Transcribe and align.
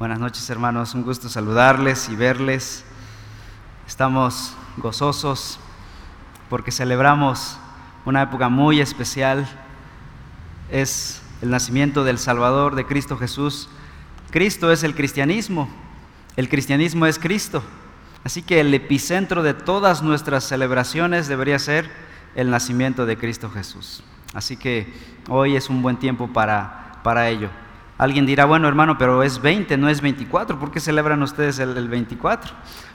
Buenas 0.00 0.18
noches 0.18 0.48
hermanos, 0.48 0.94
un 0.94 1.02
gusto 1.02 1.28
saludarles 1.28 2.08
y 2.08 2.16
verles. 2.16 2.86
Estamos 3.86 4.54
gozosos 4.78 5.60
porque 6.48 6.72
celebramos 6.72 7.58
una 8.06 8.22
época 8.22 8.48
muy 8.48 8.80
especial. 8.80 9.46
Es 10.70 11.20
el 11.42 11.50
nacimiento 11.50 12.02
del 12.02 12.18
Salvador, 12.18 12.76
de 12.76 12.86
Cristo 12.86 13.18
Jesús. 13.18 13.68
Cristo 14.30 14.72
es 14.72 14.84
el 14.84 14.94
cristianismo, 14.94 15.68
el 16.36 16.48
cristianismo 16.48 17.04
es 17.04 17.18
Cristo. 17.18 17.62
Así 18.24 18.40
que 18.40 18.60
el 18.60 18.72
epicentro 18.72 19.42
de 19.42 19.52
todas 19.52 20.02
nuestras 20.02 20.44
celebraciones 20.44 21.28
debería 21.28 21.58
ser 21.58 21.90
el 22.36 22.48
nacimiento 22.48 23.04
de 23.04 23.18
Cristo 23.18 23.50
Jesús. 23.50 24.02
Así 24.32 24.56
que 24.56 24.94
hoy 25.28 25.56
es 25.56 25.68
un 25.68 25.82
buen 25.82 25.98
tiempo 25.98 26.26
para, 26.32 27.02
para 27.04 27.28
ello. 27.28 27.50
Alguien 28.00 28.24
dirá, 28.24 28.46
bueno 28.46 28.66
hermano, 28.66 28.96
pero 28.96 29.22
es 29.22 29.42
20, 29.42 29.76
no 29.76 29.90
es 29.90 30.00
24, 30.00 30.58
¿por 30.58 30.70
qué 30.70 30.80
celebran 30.80 31.22
ustedes 31.22 31.58
el, 31.58 31.86
24? 31.86 32.50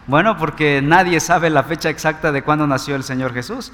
Bueno, 0.08 0.36
porque 0.36 0.82
nadie 0.82 1.20
sabe 1.20 1.52
la 1.52 1.62
fecha 1.62 1.92
exacta 1.92 2.32
de 2.32 2.42
cuándo 2.42 2.66
nació 2.66 2.96
el 2.96 3.04
Señor 3.04 3.32
Jesús. 3.32 3.72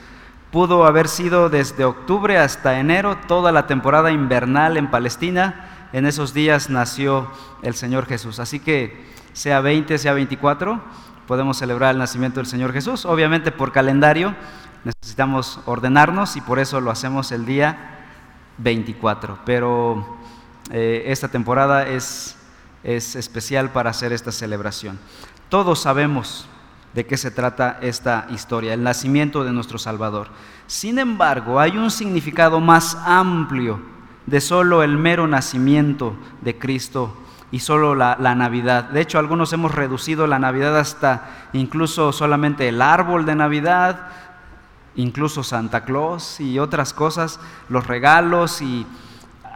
Pudo 0.52 0.86
haber 0.86 1.08
sido 1.08 1.50
desde 1.50 1.86
octubre 1.86 2.38
hasta 2.38 2.82
enero, 2.82 3.18
toda 3.30 3.54
la 3.54 3.66
temporada 3.66 4.12
invernal 4.12 4.76
en 4.76 4.92
Palestina. 4.92 5.88
En 5.94 6.06
esos 6.06 6.34
días 6.34 6.70
nació 6.70 7.32
el 7.62 7.76
Señor 7.76 8.08
Jesús. 8.08 8.42
Así 8.42 8.60
que 8.60 9.02
sea 9.32 9.62
20, 9.62 10.00
sea 10.00 10.12
24, 10.12 10.82
podemos 11.28 11.56
celebrar 11.56 11.94
el 11.94 12.00
nacimiento 12.00 12.42
del 12.42 12.48
Señor 12.48 12.74
Jesús. 12.74 13.06
Obviamente 13.06 13.54
por 13.54 13.72
calendario 13.72 14.36
necesitamos 14.84 15.62
ordenarnos 15.66 16.36
y 16.36 16.42
por 16.42 16.60
eso 16.60 16.82
lo 16.82 16.92
hacemos 16.92 17.32
el 17.32 17.46
día 17.46 18.02
24. 18.58 19.40
Pero 19.46 20.20
eh, 20.70 21.04
esta 21.08 21.28
temporada 21.28 21.88
es, 21.88 22.36
es 22.84 23.16
especial 23.16 23.72
para 23.72 23.90
hacer 23.90 24.14
esta 24.14 24.32
celebración. 24.32 25.00
Todos 25.50 25.82
sabemos 25.82 26.48
de 26.94 27.06
qué 27.06 27.18
se 27.18 27.32
trata 27.32 27.80
esta 27.82 28.28
historia, 28.30 28.74
el 28.74 28.84
nacimiento 28.84 29.44
de 29.44 29.52
nuestro 29.52 29.78
Salvador. 29.78 30.28
Sin 30.68 31.00
embargo, 31.00 31.60
hay 31.60 31.78
un 31.78 31.90
significado 31.90 32.60
más 32.60 32.98
amplio 33.06 33.82
de 34.26 34.42
solo 34.42 34.84
el 34.84 34.98
mero 34.98 35.28
nacimiento 35.28 36.16
de 36.42 36.58
Cristo 36.58 37.18
y 37.52 37.60
solo 37.60 37.96
la, 37.96 38.18
la, 38.20 38.36
Navidad. 38.36 38.86
De 38.86 39.02
hecho, 39.02 39.20
algunos 39.20 39.52
hemos 39.52 39.74
reducido 39.74 40.28
la 40.28 40.40
Navidad 40.40 40.78
hasta 40.78 41.50
incluso 41.54 42.14
solamente 42.14 42.70
el 42.70 42.82
árbol 42.82 43.26
de 43.26 43.36
Navidad, 43.36 44.08
incluso 44.96 45.44
Santa 45.44 45.84
Claus 45.84 46.40
y 46.40 46.60
otras 46.60 46.94
cosas, 46.94 47.40
los 47.68 47.88
regalos 47.88 48.62
y 48.62 48.86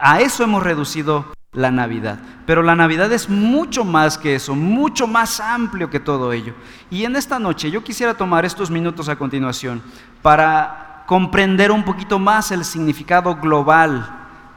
a 0.00 0.20
eso 0.20 0.44
hemos 0.44 0.62
reducido 0.62 1.26
la 1.52 1.70
Navidad. 1.70 2.18
Pero 2.44 2.62
la 2.62 2.76
Navidad 2.76 3.12
es 3.12 3.28
mucho 3.28 3.84
más 3.84 4.18
que 4.18 4.34
eso, 4.34 4.54
mucho 4.54 5.06
más 5.06 5.40
amplio 5.40 5.90
que 5.90 5.98
todo 5.98 6.32
ello. 6.32 6.54
Y 6.90 7.04
en 7.04 7.16
esta 7.16 7.38
noche 7.38 7.70
yo 7.70 7.82
quisiera 7.82 8.14
tomar 8.14 8.44
estos 8.44 8.70
minutos 8.70 9.08
a 9.08 9.16
continuación 9.16 9.82
para 10.22 11.04
comprender 11.06 11.72
un 11.72 11.84
poquito 11.84 12.18
más 12.18 12.52
el 12.52 12.64
significado 12.64 13.36
global 13.36 14.08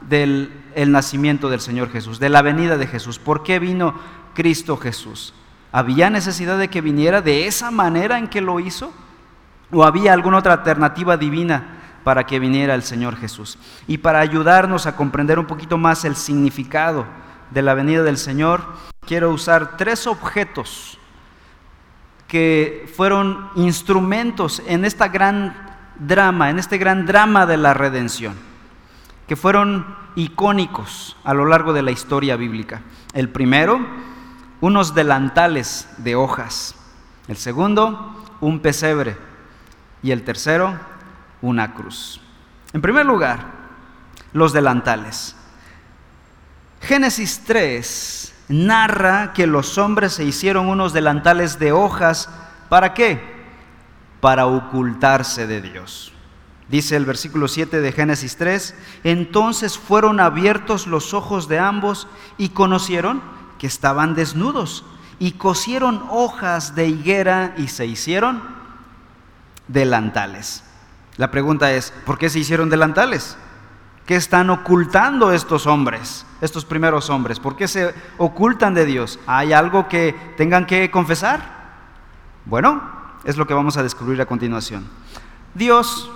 del 0.02 0.52
nacimiento 0.86 1.48
del 1.48 1.60
Señor 1.60 1.90
Jesús, 1.90 2.18
de 2.18 2.28
la 2.28 2.42
venida 2.42 2.76
de 2.76 2.86
Jesús. 2.86 3.18
¿Por 3.18 3.42
qué 3.42 3.58
vino 3.58 3.94
Cristo 4.34 4.76
Jesús? 4.76 5.34
¿Había 5.72 6.10
necesidad 6.10 6.58
de 6.58 6.68
que 6.68 6.80
viniera 6.80 7.22
de 7.22 7.46
esa 7.46 7.70
manera 7.70 8.18
en 8.18 8.28
que 8.28 8.40
lo 8.40 8.60
hizo? 8.60 8.92
¿O 9.72 9.84
había 9.84 10.12
alguna 10.12 10.38
otra 10.38 10.54
alternativa 10.54 11.16
divina? 11.16 11.79
Para 12.04 12.24
que 12.24 12.38
viniera 12.38 12.74
el 12.74 12.82
Señor 12.82 13.16
Jesús. 13.16 13.58
Y 13.86 13.98
para 13.98 14.20
ayudarnos 14.20 14.86
a 14.86 14.96
comprender 14.96 15.38
un 15.38 15.46
poquito 15.46 15.78
más 15.78 16.04
el 16.04 16.16
significado 16.16 17.06
de 17.50 17.62
la 17.62 17.74
venida 17.74 18.02
del 18.02 18.18
Señor, 18.18 18.62
quiero 19.06 19.30
usar 19.30 19.76
tres 19.76 20.06
objetos 20.06 20.98
que 22.28 22.88
fueron 22.96 23.50
instrumentos 23.56 24.62
en 24.66 24.84
esta 24.84 25.08
gran 25.08 25.70
drama, 25.98 26.50
en 26.50 26.58
este 26.58 26.78
gran 26.78 27.04
drama 27.04 27.44
de 27.44 27.56
la 27.56 27.74
redención, 27.74 28.34
que 29.26 29.36
fueron 29.36 29.96
icónicos 30.14 31.16
a 31.24 31.34
lo 31.34 31.44
largo 31.46 31.72
de 31.72 31.82
la 31.82 31.90
historia 31.90 32.36
bíblica. 32.36 32.82
El 33.12 33.28
primero, 33.28 33.80
unos 34.60 34.94
delantales 34.94 35.88
de 35.98 36.14
hojas. 36.14 36.74
El 37.28 37.36
segundo, 37.36 38.24
un 38.40 38.60
pesebre. 38.60 39.16
Y 40.02 40.12
el 40.12 40.22
tercero, 40.22 40.74
una 41.42 41.74
cruz. 41.74 42.20
En 42.72 42.80
primer 42.80 43.06
lugar, 43.06 43.44
los 44.32 44.52
delantales. 44.52 45.36
Génesis 46.80 47.42
3 47.46 48.34
narra 48.48 49.32
que 49.32 49.46
los 49.46 49.78
hombres 49.78 50.14
se 50.14 50.24
hicieron 50.24 50.68
unos 50.68 50.92
delantales 50.92 51.58
de 51.58 51.72
hojas. 51.72 52.28
¿Para 52.68 52.94
qué? 52.94 53.20
Para 54.20 54.46
ocultarse 54.46 55.46
de 55.46 55.60
Dios. 55.60 56.12
Dice 56.68 56.96
el 56.96 57.04
versículo 57.04 57.48
7 57.48 57.80
de 57.80 57.92
Génesis 57.92 58.36
3, 58.36 58.76
entonces 59.02 59.76
fueron 59.76 60.20
abiertos 60.20 60.86
los 60.86 61.14
ojos 61.14 61.48
de 61.48 61.58
ambos 61.58 62.06
y 62.38 62.50
conocieron 62.50 63.22
que 63.58 63.66
estaban 63.66 64.14
desnudos 64.14 64.84
y 65.18 65.32
cosieron 65.32 66.04
hojas 66.10 66.76
de 66.76 66.86
higuera 66.86 67.54
y 67.56 67.68
se 67.68 67.86
hicieron 67.86 68.42
delantales. 69.66 70.62
La 71.20 71.30
pregunta 71.30 71.70
es, 71.70 71.92
¿por 72.06 72.16
qué 72.16 72.30
se 72.30 72.38
hicieron 72.38 72.70
delantales? 72.70 73.36
¿Qué 74.06 74.16
están 74.16 74.48
ocultando 74.48 75.32
estos 75.32 75.66
hombres, 75.66 76.24
estos 76.40 76.64
primeros 76.64 77.10
hombres? 77.10 77.38
¿Por 77.38 77.56
qué 77.56 77.68
se 77.68 77.94
ocultan 78.16 78.72
de 78.72 78.86
Dios? 78.86 79.18
¿Hay 79.26 79.52
algo 79.52 79.86
que 79.86 80.14
tengan 80.38 80.64
que 80.64 80.90
confesar? 80.90 81.42
Bueno, 82.46 82.80
es 83.24 83.36
lo 83.36 83.46
que 83.46 83.52
vamos 83.52 83.76
a 83.76 83.82
descubrir 83.82 84.18
a 84.22 84.24
continuación. 84.24 84.88
Dios, 85.52 86.10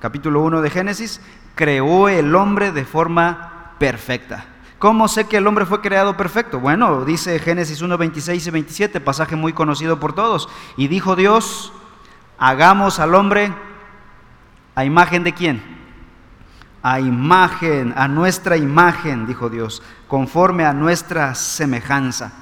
capítulo 0.00 0.42
1 0.42 0.60
de 0.60 0.68
Génesis, 0.68 1.22
creó 1.54 2.10
el 2.10 2.34
hombre 2.34 2.72
de 2.72 2.84
forma 2.84 3.72
perfecta. 3.78 4.44
¿Cómo 4.78 5.08
sé 5.08 5.26
que 5.28 5.38
el 5.38 5.46
hombre 5.46 5.64
fue 5.64 5.80
creado 5.80 6.18
perfecto? 6.18 6.60
Bueno, 6.60 7.06
dice 7.06 7.38
Génesis 7.38 7.80
1, 7.80 7.96
26 7.96 8.46
y 8.46 8.50
27, 8.50 9.00
pasaje 9.00 9.34
muy 9.34 9.54
conocido 9.54 9.98
por 9.98 10.12
todos. 10.14 10.50
Y 10.76 10.88
dijo 10.88 11.16
Dios, 11.16 11.72
hagamos 12.36 12.98
al 12.98 13.14
hombre 13.14 13.54
¿A 14.74 14.84
imagen 14.84 15.24
de 15.24 15.34
quién? 15.34 15.62
A 16.82 17.00
imagen, 17.00 17.94
a 17.96 18.08
nuestra 18.08 18.56
imagen, 18.56 19.26
dijo 19.26 19.48
Dios, 19.48 19.82
conforme 20.08 20.64
a 20.64 20.72
nuestra 20.72 21.34
semejanza. 21.34 22.32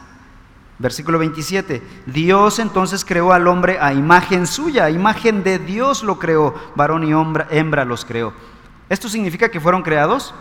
Versículo 0.79 1.19
27. 1.19 1.83
Dios 2.07 2.59
entonces 2.59 3.05
creó 3.05 3.33
al 3.33 3.47
hombre 3.47 3.79
a 3.81 3.93
imagen 3.93 4.47
suya, 4.47 4.85
a 4.85 4.91
imagen 4.91 5.43
de 5.43 5.59
Dios 5.59 6.03
lo 6.03 6.19
creó, 6.19 6.55
varón 6.75 7.05
y 7.05 7.13
hembra 7.51 7.85
los 7.85 8.05
creó. 8.07 8.33
¿Esto 8.89 9.09
significa 9.09 9.51
que 9.51 9.61
fueron 9.61 9.83
creados? 9.83 10.35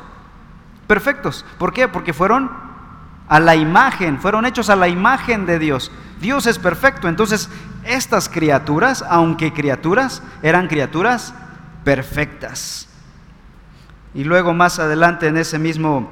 Perfectos. 0.87 1.45
¿Por 1.57 1.73
qué? 1.73 1.87
Porque 1.87 2.13
fueron 2.13 2.49
a 3.27 3.39
la 3.39 3.55
imagen, 3.55 4.19
fueron 4.19 4.45
hechos 4.45 4.69
a 4.69 4.75
la 4.75 4.87
imagen 4.87 5.45
de 5.45 5.59
Dios. 5.59 5.91
Dios 6.21 6.45
es 6.45 6.57
perfecto. 6.57 7.07
Entonces, 7.07 7.49
estas 7.83 8.29
criaturas, 8.29 9.03
aunque 9.07 9.53
criaturas, 9.53 10.23
eran 10.41 10.67
criaturas 10.67 11.33
perfectas. 11.89 12.87
Y 14.13 14.23
luego 14.23 14.53
más 14.53 14.77
adelante 14.77 15.25
en 15.25 15.37
ese 15.37 15.57
mismo 15.57 16.07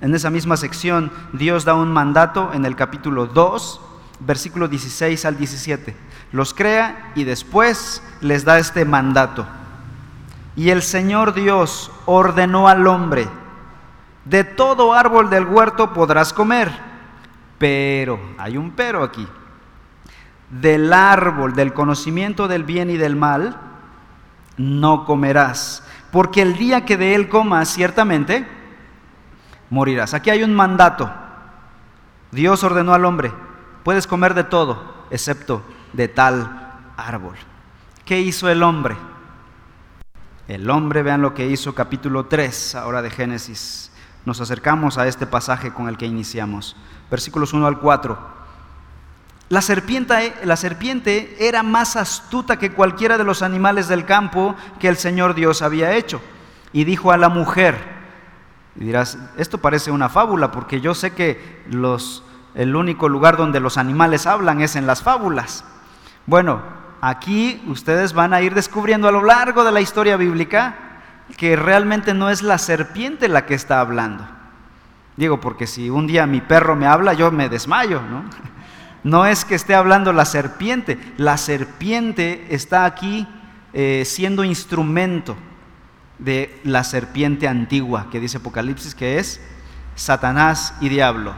en 0.00 0.14
esa 0.14 0.30
misma 0.30 0.56
sección 0.56 1.12
Dios 1.34 1.66
da 1.66 1.74
un 1.74 1.92
mandato 1.92 2.52
en 2.54 2.64
el 2.64 2.74
capítulo 2.74 3.26
2, 3.26 3.80
versículo 4.20 4.68
16 4.68 5.26
al 5.26 5.36
17. 5.36 5.94
Los 6.32 6.54
crea 6.54 7.12
y 7.14 7.24
después 7.24 8.02
les 8.22 8.46
da 8.46 8.58
este 8.58 8.86
mandato. 8.86 9.46
Y 10.56 10.70
el 10.70 10.80
Señor 10.80 11.34
Dios 11.34 11.90
ordenó 12.06 12.66
al 12.66 12.86
hombre, 12.86 13.28
de 14.24 14.42
todo 14.42 14.94
árbol 14.94 15.28
del 15.28 15.44
huerto 15.44 15.92
podrás 15.92 16.32
comer, 16.32 16.72
pero, 17.58 18.18
hay 18.38 18.56
un 18.56 18.70
pero 18.70 19.02
aquí, 19.02 19.28
del 20.48 20.94
árbol 20.94 21.52
del 21.52 21.74
conocimiento 21.74 22.48
del 22.48 22.64
bien 22.64 22.88
y 22.88 22.96
del 22.96 23.16
mal, 23.16 23.68
no 24.56 25.04
comerás, 25.04 25.82
porque 26.10 26.42
el 26.42 26.56
día 26.56 26.84
que 26.84 26.96
de 26.96 27.14
él 27.14 27.28
comas, 27.28 27.68
ciertamente 27.68 28.46
morirás. 29.70 30.14
Aquí 30.14 30.30
hay 30.30 30.42
un 30.42 30.54
mandato. 30.54 31.12
Dios 32.30 32.62
ordenó 32.64 32.94
al 32.94 33.04
hombre, 33.04 33.32
puedes 33.84 34.06
comer 34.06 34.34
de 34.34 34.44
todo, 34.44 35.06
excepto 35.10 35.62
de 35.92 36.08
tal 36.08 36.72
árbol. 36.96 37.36
¿Qué 38.04 38.20
hizo 38.20 38.48
el 38.48 38.62
hombre? 38.62 38.96
El 40.48 40.68
hombre, 40.70 41.02
vean 41.02 41.22
lo 41.22 41.34
que 41.34 41.46
hizo 41.46 41.74
capítulo 41.74 42.26
3 42.26 42.74
ahora 42.74 43.00
de 43.00 43.10
Génesis. 43.10 43.92
Nos 44.24 44.40
acercamos 44.40 44.98
a 44.98 45.06
este 45.06 45.26
pasaje 45.26 45.72
con 45.72 45.88
el 45.88 45.96
que 45.96 46.06
iniciamos. 46.06 46.76
Versículos 47.10 47.52
1 47.52 47.66
al 47.66 47.78
4. 47.78 48.41
La 49.52 49.60
serpiente, 49.60 51.36
era 51.38 51.62
más 51.62 51.96
astuta 51.96 52.58
que 52.58 52.72
cualquiera 52.72 53.18
de 53.18 53.24
los 53.24 53.42
animales 53.42 53.86
del 53.86 54.06
campo 54.06 54.56
que 54.80 54.88
el 54.88 54.96
Señor 54.96 55.34
Dios 55.34 55.60
había 55.60 55.92
hecho. 55.92 56.22
Y 56.72 56.84
dijo 56.84 57.12
a 57.12 57.18
la 57.18 57.28
mujer, 57.28 57.76
y 58.76 58.84
dirás, 58.84 59.18
esto 59.36 59.58
parece 59.58 59.90
una 59.90 60.08
fábula 60.08 60.50
porque 60.50 60.80
yo 60.80 60.94
sé 60.94 61.12
que 61.12 61.62
los 61.68 62.24
el 62.54 62.74
único 62.74 63.10
lugar 63.10 63.36
donde 63.36 63.60
los 63.60 63.76
animales 63.76 64.26
hablan 64.26 64.62
es 64.62 64.74
en 64.74 64.86
las 64.86 65.02
fábulas. 65.02 65.66
Bueno, 66.24 66.62
aquí 67.02 67.62
ustedes 67.66 68.14
van 68.14 68.32
a 68.32 68.40
ir 68.40 68.54
descubriendo 68.54 69.06
a 69.06 69.12
lo 69.12 69.22
largo 69.22 69.64
de 69.64 69.72
la 69.72 69.82
historia 69.82 70.16
bíblica 70.16 70.76
que 71.36 71.56
realmente 71.56 72.14
no 72.14 72.30
es 72.30 72.40
la 72.40 72.56
serpiente 72.56 73.28
la 73.28 73.44
que 73.44 73.52
está 73.52 73.80
hablando. 73.80 74.26
Digo, 75.18 75.40
porque 75.40 75.66
si 75.66 75.90
un 75.90 76.06
día 76.06 76.26
mi 76.26 76.40
perro 76.40 76.74
me 76.74 76.86
habla, 76.86 77.12
yo 77.12 77.30
me 77.30 77.50
desmayo, 77.50 78.00
¿no? 78.00 78.24
No 79.04 79.26
es 79.26 79.44
que 79.44 79.54
esté 79.54 79.74
hablando 79.74 80.12
la 80.12 80.24
serpiente, 80.24 80.98
la 81.16 81.36
serpiente 81.36 82.46
está 82.50 82.84
aquí 82.84 83.26
eh, 83.72 84.04
siendo 84.06 84.44
instrumento 84.44 85.36
de 86.18 86.60
la 86.62 86.84
serpiente 86.84 87.48
antigua 87.48 88.06
que 88.12 88.20
dice 88.20 88.36
Apocalipsis 88.36 88.94
que 88.94 89.18
es 89.18 89.40
Satanás 89.96 90.74
y 90.80 90.88
diablo. 90.88 91.34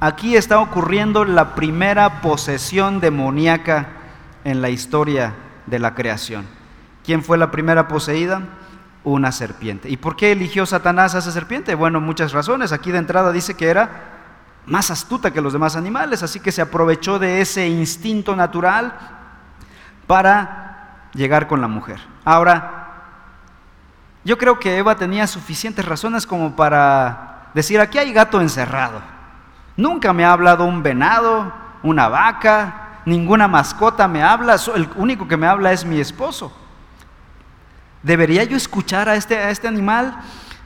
Aquí 0.00 0.36
está 0.36 0.60
ocurriendo 0.60 1.24
la 1.24 1.54
primera 1.54 2.20
posesión 2.20 3.00
demoníaca 3.00 3.88
en 4.44 4.60
la 4.62 4.70
historia 4.70 5.34
de 5.66 5.78
la 5.78 5.94
creación. 5.94 6.46
¿Quién 7.04 7.22
fue 7.22 7.38
la 7.38 7.50
primera 7.50 7.88
poseída? 7.88 8.42
Una 9.04 9.32
serpiente. 9.32 9.88
¿Y 9.88 9.96
por 9.96 10.16
qué 10.16 10.32
eligió 10.32 10.66
Satanás 10.66 11.14
a 11.14 11.18
esa 11.18 11.32
serpiente? 11.32 11.74
Bueno, 11.74 12.00
muchas 12.00 12.32
razones. 12.32 12.72
Aquí 12.72 12.90
de 12.92 12.98
entrada 12.98 13.32
dice 13.32 13.54
que 13.54 13.68
era 13.68 14.17
más 14.68 14.90
astuta 14.90 15.32
que 15.32 15.40
los 15.40 15.52
demás 15.52 15.76
animales, 15.76 16.22
así 16.22 16.40
que 16.40 16.52
se 16.52 16.60
aprovechó 16.60 17.18
de 17.18 17.40
ese 17.40 17.66
instinto 17.66 18.36
natural 18.36 18.94
para 20.06 21.08
llegar 21.14 21.46
con 21.46 21.60
la 21.60 21.68
mujer. 21.68 21.98
Ahora, 22.24 22.84
yo 24.24 24.36
creo 24.36 24.58
que 24.58 24.76
Eva 24.76 24.94
tenía 24.96 25.26
suficientes 25.26 25.84
razones 25.84 26.26
como 26.26 26.54
para 26.54 27.48
decir, 27.54 27.80
aquí 27.80 27.98
hay 27.98 28.12
gato 28.12 28.40
encerrado. 28.40 29.00
Nunca 29.76 30.12
me 30.12 30.24
ha 30.24 30.32
hablado 30.32 30.64
un 30.64 30.82
venado, 30.82 31.52
una 31.82 32.08
vaca, 32.08 33.00
ninguna 33.06 33.48
mascota 33.48 34.06
me 34.06 34.22
habla, 34.22 34.56
el 34.74 34.88
único 34.96 35.26
que 35.26 35.36
me 35.38 35.46
habla 35.46 35.72
es 35.72 35.84
mi 35.84 35.98
esposo. 35.98 36.52
¿Debería 38.02 38.44
yo 38.44 38.56
escuchar 38.56 39.08
a 39.08 39.14
este, 39.14 39.38
a 39.38 39.50
este 39.50 39.66
animal? 39.66 40.18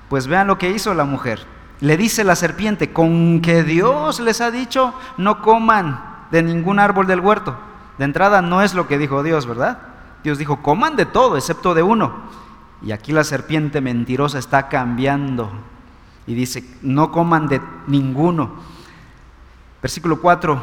Pues 0.09 0.27
vean 0.27 0.49
lo 0.49 0.59
que 0.59 0.71
hizo 0.71 0.93
la 0.93 1.05
mujer 1.05 1.52
le 1.83 1.97
dice 1.97 2.23
la 2.23 2.37
serpiente, 2.37 2.93
con 2.93 3.41
que 3.41 3.65
Dios 3.65 4.21
les 4.21 4.41
ha 4.41 4.53
dicho, 4.53 4.95
no 5.17 5.43
coman 5.43 6.01
de 6.31 6.41
ningún 6.41 6.79
árbol 6.79 7.09
del 7.09 7.19
huerto. 7.19 7.59
De 7.99 8.05
entrada 8.05 8.41
no 8.41 8.63
es 8.63 8.75
lo 8.75 8.87
que 8.87 8.99
dijo 8.99 9.25
Dios, 9.25 9.47
¿verdad? 9.47 9.79
Dios 10.23 10.39
dijo, 10.39 10.63
coman 10.63 10.95
de 10.95 11.07
todo, 11.07 11.37
excepto 11.37 11.75
de 11.75 11.83
uno. 11.83 12.23
Y 12.83 12.93
aquí 12.93 13.11
la 13.11 13.25
serpiente 13.25 13.81
mentirosa 13.81 14.39
está 14.39 14.69
cambiando 14.69 15.51
y 16.25 16.37
dice, 16.37 16.65
no 16.83 17.11
coman 17.11 17.49
de 17.49 17.61
ninguno. 17.89 18.53
Versículo 19.83 20.21
4. 20.21 20.63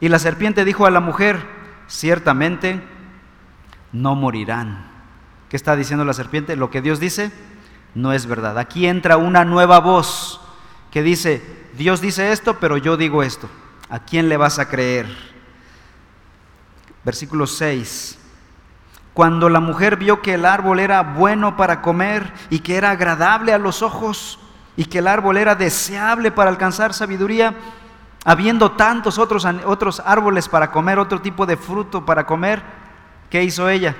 Y 0.00 0.08
la 0.08 0.18
serpiente 0.18 0.64
dijo 0.64 0.84
a 0.84 0.90
la 0.90 0.98
mujer, 0.98 1.46
ciertamente 1.86 2.82
no 3.92 4.16
morirán. 4.16 4.84
¿Qué 5.48 5.54
está 5.54 5.76
diciendo 5.76 6.04
la 6.04 6.12
serpiente? 6.12 6.56
Lo 6.56 6.70
que 6.70 6.82
Dios 6.82 6.98
dice, 6.98 7.30
no 7.94 8.12
es 8.12 8.26
verdad. 8.26 8.58
Aquí 8.58 8.86
entra 8.86 9.16
una 9.16 9.44
nueva 9.44 9.80
voz 9.80 10.40
que 10.90 11.02
dice, 11.02 11.42
Dios 11.76 12.00
dice 12.00 12.32
esto, 12.32 12.58
pero 12.58 12.76
yo 12.76 12.96
digo 12.96 13.22
esto. 13.22 13.48
¿A 13.90 14.00
quién 14.00 14.28
le 14.28 14.36
vas 14.36 14.58
a 14.58 14.68
creer? 14.68 15.06
Versículo 17.04 17.46
6. 17.46 18.18
Cuando 19.14 19.48
la 19.48 19.60
mujer 19.60 19.96
vio 19.96 20.22
que 20.22 20.34
el 20.34 20.44
árbol 20.44 20.78
era 20.80 21.02
bueno 21.02 21.56
para 21.56 21.82
comer 21.82 22.32
y 22.50 22.60
que 22.60 22.76
era 22.76 22.90
agradable 22.90 23.52
a 23.52 23.58
los 23.58 23.82
ojos 23.82 24.38
y 24.76 24.84
que 24.84 24.98
el 24.98 25.08
árbol 25.08 25.38
era 25.38 25.54
deseable 25.56 26.30
para 26.30 26.50
alcanzar 26.50 26.94
sabiduría, 26.94 27.54
habiendo 28.24 28.72
tantos 28.72 29.18
otros, 29.18 29.44
otros 29.64 30.00
árboles 30.04 30.48
para 30.48 30.70
comer, 30.70 30.98
otro 30.98 31.20
tipo 31.20 31.46
de 31.46 31.56
fruto 31.56 32.04
para 32.04 32.26
comer, 32.26 32.62
¿qué 33.28 33.42
hizo 33.42 33.68
ella? 33.68 33.96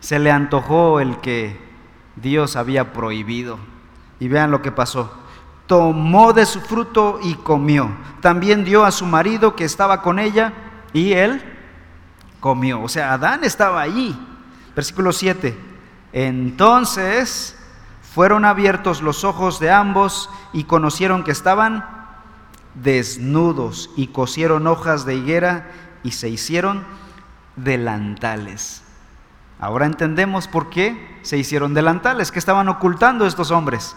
Se 0.00 0.18
le 0.18 0.30
antojó 0.30 1.00
el 1.00 1.18
que 1.20 1.65
Dios 2.16 2.56
había 2.56 2.92
prohibido. 2.92 3.58
Y 4.18 4.28
vean 4.28 4.50
lo 4.50 4.62
que 4.62 4.72
pasó. 4.72 5.12
Tomó 5.66 6.32
de 6.32 6.46
su 6.46 6.60
fruto 6.60 7.20
y 7.22 7.34
comió. 7.34 7.90
También 8.20 8.64
dio 8.64 8.84
a 8.84 8.90
su 8.90 9.04
marido 9.04 9.54
que 9.54 9.64
estaba 9.64 10.02
con 10.02 10.18
ella 10.18 10.52
y 10.92 11.12
él 11.12 11.42
comió. 12.40 12.82
O 12.82 12.88
sea, 12.88 13.12
Adán 13.12 13.44
estaba 13.44 13.80
allí. 13.80 14.18
Versículo 14.74 15.12
7. 15.12 15.58
Entonces 16.12 17.58
fueron 18.14 18.44
abiertos 18.44 19.02
los 19.02 19.24
ojos 19.24 19.60
de 19.60 19.70
ambos 19.70 20.30
y 20.52 20.64
conocieron 20.64 21.24
que 21.24 21.32
estaban 21.32 21.84
desnudos 22.74 23.90
y 23.96 24.08
cosieron 24.08 24.66
hojas 24.66 25.04
de 25.04 25.16
higuera 25.16 25.70
y 26.02 26.12
se 26.12 26.28
hicieron 26.28 26.84
delantales. 27.56 28.85
Ahora 29.58 29.86
entendemos 29.86 30.48
por 30.48 30.68
qué 30.68 31.18
se 31.22 31.38
hicieron 31.38 31.74
delantales, 31.74 32.30
que 32.30 32.38
estaban 32.38 32.68
ocultando 32.68 33.26
estos 33.26 33.50
hombres. 33.50 33.96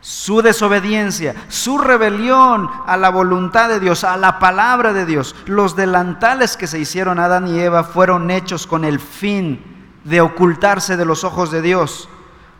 Su 0.00 0.42
desobediencia, 0.42 1.34
su 1.48 1.78
rebelión 1.78 2.70
a 2.86 2.96
la 2.96 3.08
voluntad 3.08 3.68
de 3.68 3.80
Dios, 3.80 4.04
a 4.04 4.16
la 4.16 4.38
palabra 4.38 4.92
de 4.92 5.06
Dios. 5.06 5.34
Los 5.46 5.76
delantales 5.76 6.56
que 6.56 6.66
se 6.66 6.78
hicieron 6.78 7.18
Adán 7.18 7.48
y 7.48 7.58
Eva 7.58 7.84
fueron 7.84 8.30
hechos 8.30 8.66
con 8.66 8.84
el 8.84 9.00
fin 9.00 9.64
de 10.04 10.20
ocultarse 10.20 10.96
de 10.96 11.04
los 11.04 11.24
ojos 11.24 11.50
de 11.50 11.62
Dios, 11.62 12.08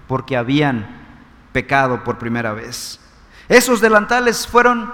porque 0.09 0.37
habían 0.37 0.89
pecado 1.53 2.03
por 2.03 2.19
primera 2.19 2.53
vez. 2.53 3.01
Esos 3.49 3.81
delantales 3.81 4.47
fueron, 4.47 4.93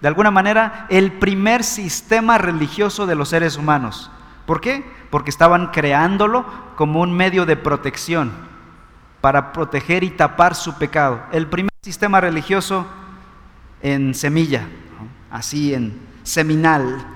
de 0.00 0.08
alguna 0.08 0.30
manera, 0.30 0.86
el 0.88 1.12
primer 1.12 1.64
sistema 1.64 2.38
religioso 2.38 3.06
de 3.06 3.14
los 3.14 3.28
seres 3.28 3.56
humanos. 3.56 4.10
¿Por 4.46 4.60
qué? 4.60 4.84
Porque 5.10 5.30
estaban 5.30 5.68
creándolo 5.68 6.44
como 6.76 7.00
un 7.00 7.16
medio 7.16 7.46
de 7.46 7.56
protección 7.56 8.32
para 9.20 9.52
proteger 9.52 10.04
y 10.04 10.10
tapar 10.10 10.54
su 10.54 10.76
pecado. 10.76 11.22
El 11.32 11.46
primer 11.46 11.72
sistema 11.82 12.20
religioso 12.20 12.86
en 13.80 14.14
semilla, 14.14 14.66
así 15.30 15.72
en 15.72 15.98
seminal. 16.22 17.06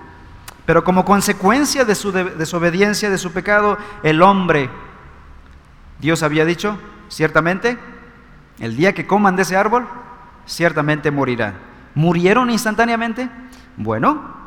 Pero 0.65 0.85
como 0.85 1.05
consecuencia 1.05 1.85
de 1.85 1.95
su 1.95 2.13
desobediencia, 2.13 3.11
de 3.11 3.19
su 3.19 3.33
pecado, 3.33 3.79
el 4.03 4.23
hombre, 4.23 4.71
Dios 5.99 6.23
había 6.23 6.45
dicho, 6.45 6.79
ciertamente, 7.09 7.79
el 8.59 8.77
día 8.77 8.95
que 8.95 9.07
coman 9.07 9.37
de 9.37 9.43
ese 9.43 9.57
árbol, 9.57 9.87
ciertamente 10.47 11.11
morirán. 11.11 11.55
¿Murieron 11.95 12.51
instantáneamente? 12.51 13.29
Bueno, 13.77 14.38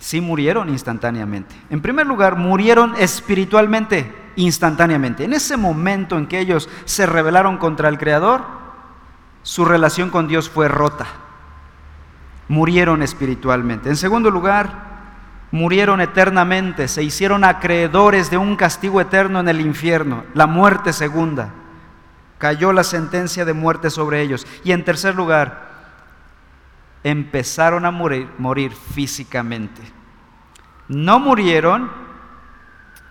sí 0.00 0.20
murieron 0.20 0.68
instantáneamente. 0.70 1.54
En 1.68 1.80
primer 1.80 2.06
lugar, 2.06 2.36
murieron 2.36 2.94
espiritualmente 2.98 4.12
instantáneamente. 4.34 5.24
En 5.24 5.34
ese 5.34 5.56
momento 5.56 6.18
en 6.18 6.26
que 6.26 6.40
ellos 6.40 6.68
se 6.86 7.06
rebelaron 7.06 7.58
contra 7.58 7.88
el 7.88 7.98
Creador, 7.98 8.42
su 9.42 9.64
relación 9.64 10.10
con 10.10 10.26
Dios 10.26 10.48
fue 10.48 10.68
rota. 10.68 11.06
Murieron 12.48 13.02
espiritualmente. 13.02 13.90
En 13.90 13.96
segundo 13.96 14.30
lugar, 14.30 14.88
murieron 15.50 16.00
eternamente, 16.00 16.88
se 16.88 17.02
hicieron 17.02 17.44
acreedores 17.44 18.30
de 18.30 18.38
un 18.38 18.56
castigo 18.56 19.00
eterno 19.00 19.40
en 19.40 19.48
el 19.48 19.60
infierno, 19.60 20.24
la 20.32 20.46
muerte 20.46 20.92
segunda. 20.94 21.50
Cayó 22.38 22.72
la 22.72 22.84
sentencia 22.84 23.44
de 23.44 23.52
muerte 23.52 23.90
sobre 23.90 24.22
ellos. 24.22 24.46
Y 24.64 24.72
en 24.72 24.82
tercer 24.82 25.14
lugar, 25.14 25.69
empezaron 27.04 27.86
a 27.86 27.90
morir, 27.90 28.28
morir 28.38 28.72
físicamente. 28.72 29.82
No 30.88 31.20
murieron 31.20 31.90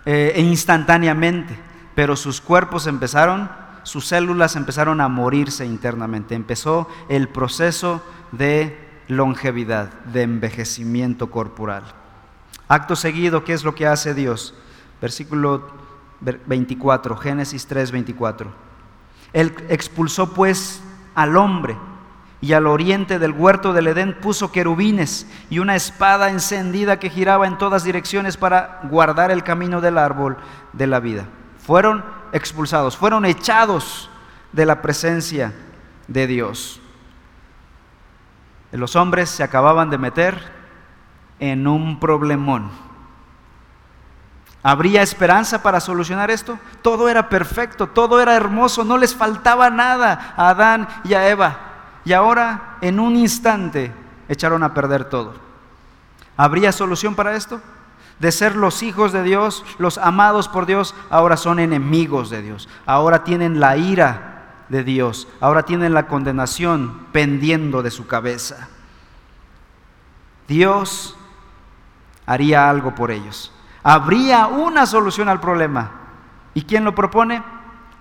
eh, 0.05 0.33
instantáneamente, 0.37 1.57
pero 1.95 2.15
sus 2.15 2.41
cuerpos 2.41 2.87
empezaron, 2.87 3.49
sus 3.83 4.05
células 4.05 4.55
empezaron 4.55 5.01
a 5.01 5.07
morirse 5.07 5.65
internamente. 5.65 6.35
Empezó 6.35 6.87
el 7.09 7.29
proceso 7.29 8.03
de 8.31 8.87
longevidad, 9.07 9.91
de 10.05 10.23
envejecimiento 10.23 11.31
corporal. 11.31 11.83
Acto 12.67 12.95
seguido, 12.95 13.43
¿qué 13.43 13.53
es 13.53 13.63
lo 13.63 13.73
que 13.73 13.87
hace 13.87 14.13
Dios? 14.13 14.53
Versículo 15.01 15.67
24, 16.21 17.17
Génesis 17.17 17.65
3, 17.65 17.91
24. 17.91 18.51
Él 19.33 19.55
expulsó 19.69 20.33
pues 20.33 20.81
al 21.15 21.35
hombre 21.37 21.77
y 22.41 22.53
al 22.53 22.67
oriente 22.67 23.19
del 23.19 23.33
huerto 23.33 23.73
del 23.73 23.87
Edén 23.87 24.13
puso 24.19 24.51
querubines 24.51 25.27
y 25.49 25.59
una 25.59 25.75
espada 25.75 26.29
encendida 26.29 26.99
que 26.99 27.09
giraba 27.09 27.47
en 27.47 27.57
todas 27.57 27.83
direcciones 27.83 28.37
para 28.37 28.79
guardar 28.83 29.29
el 29.31 29.43
camino 29.43 29.81
del 29.81 29.97
árbol 29.97 30.37
de 30.71 30.87
la 30.87 30.99
vida. 30.99 31.25
Fueron 31.65 32.03
expulsados, 32.31 32.95
fueron 32.95 33.25
echados 33.25 34.09
de 34.53 34.65
la 34.65 34.81
presencia 34.81 35.53
de 36.07 36.27
Dios. 36.27 36.81
Los 38.71 38.95
hombres 38.95 39.29
se 39.29 39.43
acababan 39.43 39.89
de 39.89 39.97
meter 39.97 40.39
en 41.39 41.67
un 41.67 41.99
problemón. 41.99 42.69
¿Habría 44.61 45.01
esperanza 45.01 45.63
para 45.63 45.79
solucionar 45.79 46.31
esto? 46.31 46.59
Todo 46.81 47.09
era 47.09 47.29
perfecto, 47.29 47.87
todo 47.87 48.21
era 48.21 48.35
hermoso, 48.35 48.83
no 48.83 48.97
les 48.97 49.15
faltaba 49.15 49.69
nada 49.69 50.33
a 50.37 50.49
Adán 50.49 50.87
y 51.03 51.13
a 51.13 51.29
Eva. 51.29 51.68
Y 52.09 52.13
ahora 52.13 52.77
en 52.81 52.99
un 52.99 53.15
instante 53.15 53.91
echaron 54.27 54.63
a 54.63 54.73
perder 54.73 55.05
todo. 55.05 55.35
¿Habría 56.37 56.71
solución 56.71 57.13
para 57.13 57.35
esto? 57.35 57.61
De 58.17 58.31
ser 58.31 58.55
los 58.55 58.81
hijos 58.81 59.11
de 59.11 59.21
Dios, 59.21 59.63
los 59.77 59.99
amados 59.99 60.47
por 60.47 60.65
Dios, 60.65 60.95
ahora 61.11 61.37
son 61.37 61.59
enemigos 61.59 62.31
de 62.31 62.41
Dios. 62.41 62.67
Ahora 62.87 63.23
tienen 63.23 63.59
la 63.59 63.77
ira 63.77 64.63
de 64.69 64.83
Dios. 64.83 65.27
Ahora 65.39 65.61
tienen 65.61 65.93
la 65.93 66.07
condenación 66.07 67.05
pendiendo 67.11 67.83
de 67.83 67.91
su 67.91 68.07
cabeza. 68.07 68.69
Dios 70.47 71.15
haría 72.25 72.71
algo 72.71 72.95
por 72.95 73.11
ellos. 73.11 73.53
Habría 73.83 74.47
una 74.47 74.87
solución 74.87 75.29
al 75.29 75.39
problema. 75.39 75.91
¿Y 76.55 76.63
quién 76.63 76.85
lo 76.85 76.95
propone? 76.95 77.43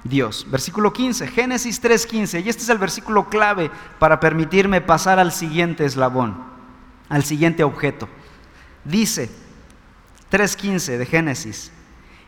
Dios. 0.05 0.47
Versículo 0.51 0.93
15, 0.93 1.27
Génesis 1.29 1.81
3:15. 1.81 2.41
Y 2.41 2.49
este 2.49 2.63
es 2.63 2.69
el 2.69 2.79
versículo 2.79 3.29
clave 3.29 3.71
para 3.99 4.21
permitirme 4.21 4.81
pasar 4.81 5.19
al 5.19 5.33
siguiente 5.33 5.85
eslabón, 5.85 6.37
al 7.09 7.25
siguiente 7.25 7.65
objeto. 7.65 8.09
Dice 8.85 9.31
3:15 10.31 10.99
de 10.99 11.07
Génesis, 11.07 11.73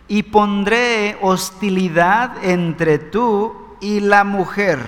y 0.09 0.25
pondré 0.25 1.17
hostilidad 1.21 2.45
entre 2.45 2.99
tú 2.99 3.77
y 3.81 4.01
la 4.01 4.25
mujer, 4.25 4.81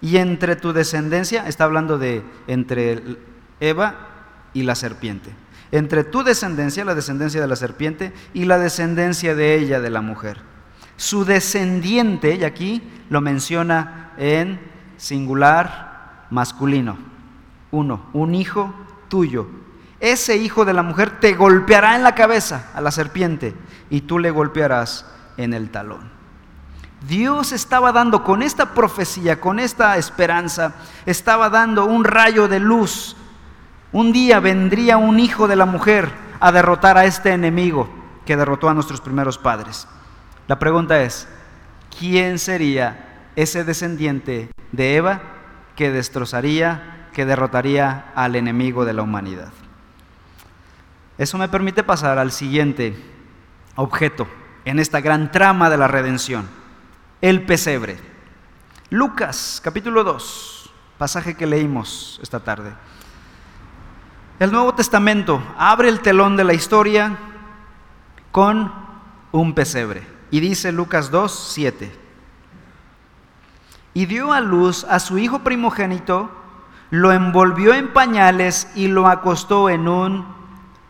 y 0.00 0.16
entre 0.16 0.56
tu 0.56 0.72
descendencia, 0.72 1.46
está 1.46 1.64
hablando 1.64 1.98
de 1.98 2.22
entre 2.46 3.18
Eva 3.60 4.08
y 4.54 4.62
la 4.62 4.74
serpiente, 4.74 5.30
entre 5.72 6.04
tu 6.04 6.22
descendencia, 6.22 6.84
la 6.84 6.94
descendencia 6.94 7.40
de 7.40 7.48
la 7.48 7.56
serpiente, 7.56 8.12
y 8.34 8.44
la 8.44 8.58
descendencia 8.58 9.34
de 9.34 9.56
ella, 9.56 9.80
de 9.80 9.90
la 9.90 10.00
mujer 10.00 10.51
su 11.02 11.24
descendiente, 11.24 12.36
y 12.36 12.44
aquí 12.44 12.80
lo 13.10 13.20
menciona 13.20 14.12
en 14.16 14.60
singular 14.98 16.26
masculino, 16.30 16.96
uno, 17.72 18.06
un 18.12 18.36
hijo 18.36 18.72
tuyo. 19.08 19.48
Ese 19.98 20.36
hijo 20.36 20.64
de 20.64 20.72
la 20.72 20.84
mujer 20.84 21.18
te 21.18 21.34
golpeará 21.34 21.96
en 21.96 22.04
la 22.04 22.14
cabeza 22.14 22.70
a 22.72 22.80
la 22.80 22.92
serpiente 22.92 23.52
y 23.90 24.02
tú 24.02 24.20
le 24.20 24.30
golpearás 24.30 25.04
en 25.38 25.54
el 25.54 25.70
talón. 25.70 26.08
Dios 27.08 27.50
estaba 27.50 27.90
dando 27.90 28.22
con 28.22 28.40
esta 28.40 28.72
profecía, 28.72 29.40
con 29.40 29.58
esta 29.58 29.96
esperanza, 29.96 30.74
estaba 31.04 31.50
dando 31.50 31.84
un 31.84 32.04
rayo 32.04 32.46
de 32.46 32.60
luz. 32.60 33.16
Un 33.90 34.12
día 34.12 34.38
vendría 34.38 34.98
un 34.98 35.18
hijo 35.18 35.48
de 35.48 35.56
la 35.56 35.66
mujer 35.66 36.12
a 36.38 36.52
derrotar 36.52 36.96
a 36.96 37.06
este 37.06 37.32
enemigo 37.32 37.90
que 38.24 38.36
derrotó 38.36 38.68
a 38.68 38.74
nuestros 38.74 39.00
primeros 39.00 39.36
padres. 39.36 39.88
La 40.52 40.58
pregunta 40.58 41.00
es, 41.00 41.26
¿quién 41.98 42.38
sería 42.38 43.30
ese 43.36 43.64
descendiente 43.64 44.50
de 44.70 44.96
Eva 44.96 45.22
que 45.76 45.90
destrozaría, 45.90 47.08
que 47.14 47.24
derrotaría 47.24 48.12
al 48.14 48.36
enemigo 48.36 48.84
de 48.84 48.92
la 48.92 49.00
humanidad? 49.00 49.50
Eso 51.16 51.38
me 51.38 51.48
permite 51.48 51.82
pasar 51.82 52.18
al 52.18 52.32
siguiente 52.32 53.02
objeto 53.76 54.28
en 54.66 54.78
esta 54.78 55.00
gran 55.00 55.30
trama 55.32 55.70
de 55.70 55.78
la 55.78 55.88
redención, 55.88 56.46
el 57.22 57.46
pesebre. 57.46 57.96
Lucas 58.90 59.58
capítulo 59.64 60.04
2, 60.04 60.70
pasaje 60.98 61.34
que 61.34 61.46
leímos 61.46 62.20
esta 62.22 62.40
tarde. 62.40 62.74
El 64.38 64.52
Nuevo 64.52 64.74
Testamento 64.74 65.42
abre 65.56 65.88
el 65.88 66.00
telón 66.00 66.36
de 66.36 66.44
la 66.44 66.52
historia 66.52 67.16
con 68.30 68.70
un 69.32 69.54
pesebre. 69.54 70.12
Y 70.32 70.40
dice 70.40 70.72
Lucas 70.72 71.10
2, 71.10 71.50
7. 71.52 71.92
Y 73.92 74.06
dio 74.06 74.32
a 74.32 74.40
luz 74.40 74.84
a 74.84 74.98
su 74.98 75.18
hijo 75.18 75.40
primogénito, 75.40 76.30
lo 76.88 77.12
envolvió 77.12 77.74
en 77.74 77.92
pañales 77.92 78.66
y 78.74 78.88
lo 78.88 79.08
acostó 79.08 79.68
en 79.68 79.88
un 79.88 80.26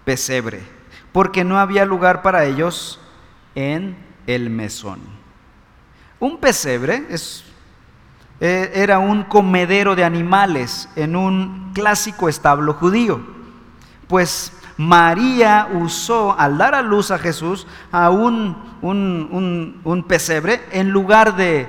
pesebre, 0.04 0.62
porque 1.10 1.42
no 1.42 1.58
había 1.58 1.84
lugar 1.84 2.22
para 2.22 2.44
ellos 2.44 3.00
en 3.56 3.96
el 4.28 4.48
mesón. 4.48 5.00
Un 6.20 6.38
pesebre 6.38 7.04
es, 7.10 7.42
eh, 8.38 8.70
era 8.76 9.00
un 9.00 9.24
comedero 9.24 9.96
de 9.96 10.04
animales 10.04 10.88
en 10.94 11.16
un 11.16 11.72
clásico 11.74 12.28
establo 12.28 12.74
judío, 12.74 13.20
pues 14.06 14.52
María 14.82 15.68
usó 15.72 16.36
al 16.36 16.58
dar 16.58 16.74
a 16.74 16.82
luz 16.82 17.12
a 17.12 17.18
Jesús 17.18 17.68
a 17.92 18.10
un, 18.10 18.56
un, 18.82 20.04
pesebre 20.08 20.60
en 20.72 20.90
lugar 20.90 21.36
de 21.36 21.68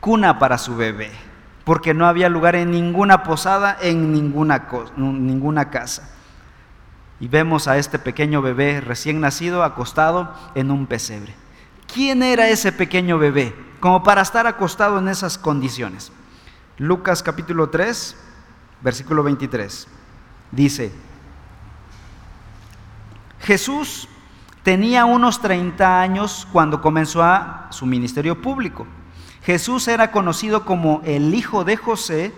cuna 0.00 0.40
para 0.40 0.58
su 0.58 0.74
bebé, 0.74 1.12
porque 1.64 1.94
no 1.94 2.04
había 2.04 2.28
lugar 2.28 2.56
en 2.56 2.72
ninguna 2.72 3.22
posada, 3.22 3.78
en 3.80 4.12
ninguna, 4.12 4.66
ninguna 4.96 5.70
casa. 5.70 6.10
Y 7.20 7.28
vemos 7.28 7.68
a 7.68 7.78
este 7.78 8.00
pequeño 8.00 8.42
bebé 8.42 8.80
recién 8.80 9.20
nacido 9.20 9.62
acostado 9.62 10.34
en 10.56 10.72
un 10.72 10.86
pesebre. 10.86 11.36
¿Quién 11.94 12.24
era 12.24 12.48
ese 12.48 12.72
pequeño 12.72 13.18
bebé? 13.18 13.54
Como 13.78 14.02
para 14.02 14.22
estar 14.22 14.48
acostado 14.48 14.98
en 14.98 15.06
esas 15.06 15.38
condiciones. 15.38 16.10
Lucas 16.76 17.22
capítulo 17.22 17.70
3, 17.70 18.16
versículo 18.80 19.22
23. 19.22 19.86
Dice, 20.50 20.92
Jesús 23.42 24.08
tenía 24.62 25.04
unos 25.04 25.40
30 25.40 26.00
años 26.00 26.46
cuando 26.52 26.80
comenzó 26.80 27.22
su 27.70 27.86
ministerio 27.86 28.40
público. 28.40 28.86
Jesús 29.42 29.88
era 29.88 30.12
conocido 30.12 30.64
como 30.64 31.02
el 31.04 31.34
hijo 31.34 31.64
de 31.64 31.76
José, 31.76 32.32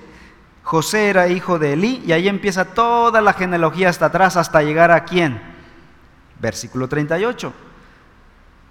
José 0.62 1.10
era 1.10 1.28
hijo 1.28 1.58
de 1.58 1.74
Elí, 1.74 2.02
y 2.06 2.12
ahí 2.12 2.26
empieza 2.28 2.64
toda 2.64 3.20
la 3.20 3.34
genealogía 3.34 3.90
hasta 3.90 4.06
atrás, 4.06 4.38
hasta 4.38 4.62
llegar 4.62 4.90
a 4.90 5.04
quién. 5.04 5.40
Versículo 6.40 6.88
38. 6.88 7.52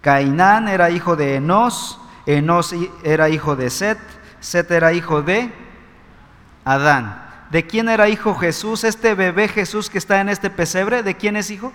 Cainán 0.02 0.68
era 0.68 0.90
hijo 0.90 1.16
de 1.16 1.36
Enos, 1.36 2.00
Enos 2.26 2.74
era 3.04 3.30
hijo 3.30 3.56
de 3.56 3.70
Set, 3.70 4.00
Set 4.40 4.72
era 4.72 4.92
hijo 4.94 5.22
de 5.22 5.54
Adán. 6.66 7.22
¿De 7.52 7.68
quién 7.68 7.88
era 7.88 8.10
hijo 8.10 8.34
Jesús? 8.34 8.84
Este 8.84 9.14
bebé 9.14 9.48
Jesús 9.48 9.92
que 9.92 10.00
está 10.00 10.20
en 10.20 10.30
este 10.30 10.50
pesebre, 10.50 11.04
¿de 11.04 11.16
quién 11.16 11.36
es 11.36 11.52
hijo? 11.52 11.72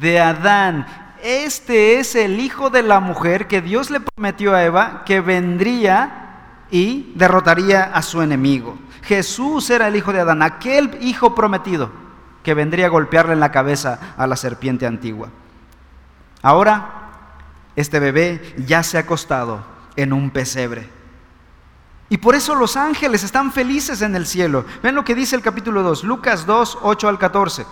De 0.00 0.20
Adán. 0.20 0.86
Este 1.22 1.98
es 1.98 2.14
el 2.14 2.40
hijo 2.40 2.70
de 2.70 2.82
la 2.82 3.00
mujer 3.00 3.46
que 3.46 3.62
Dios 3.62 3.90
le 3.90 4.00
prometió 4.00 4.54
a 4.54 4.64
Eva 4.64 5.02
que 5.04 5.20
vendría 5.20 6.66
y 6.70 7.12
derrotaría 7.14 7.84
a 7.84 8.02
su 8.02 8.20
enemigo. 8.20 8.78
Jesús 9.02 9.70
era 9.70 9.88
el 9.88 9.96
hijo 9.96 10.12
de 10.12 10.20
Adán, 10.20 10.42
aquel 10.42 10.98
hijo 11.00 11.34
prometido 11.34 11.90
que 12.42 12.54
vendría 12.54 12.86
a 12.86 12.90
golpearle 12.90 13.32
en 13.32 13.40
la 13.40 13.52
cabeza 13.52 14.14
a 14.16 14.26
la 14.26 14.36
serpiente 14.36 14.86
antigua. 14.86 15.28
Ahora, 16.42 17.04
este 17.76 17.98
bebé 18.00 18.54
ya 18.66 18.82
se 18.82 18.98
ha 18.98 19.00
acostado 19.00 19.64
en 19.96 20.12
un 20.12 20.30
pesebre. 20.30 20.88
Y 22.10 22.18
por 22.18 22.34
eso 22.34 22.54
los 22.54 22.76
ángeles 22.76 23.24
están 23.24 23.50
felices 23.50 24.02
en 24.02 24.14
el 24.14 24.26
cielo. 24.26 24.66
Ven 24.82 24.94
lo 24.94 25.04
que 25.04 25.14
dice 25.14 25.36
el 25.36 25.42
capítulo 25.42 25.82
2, 25.82 26.04
Lucas 26.04 26.44
2, 26.44 26.78
8 26.82 27.08
al 27.08 27.18
14. 27.18 27.66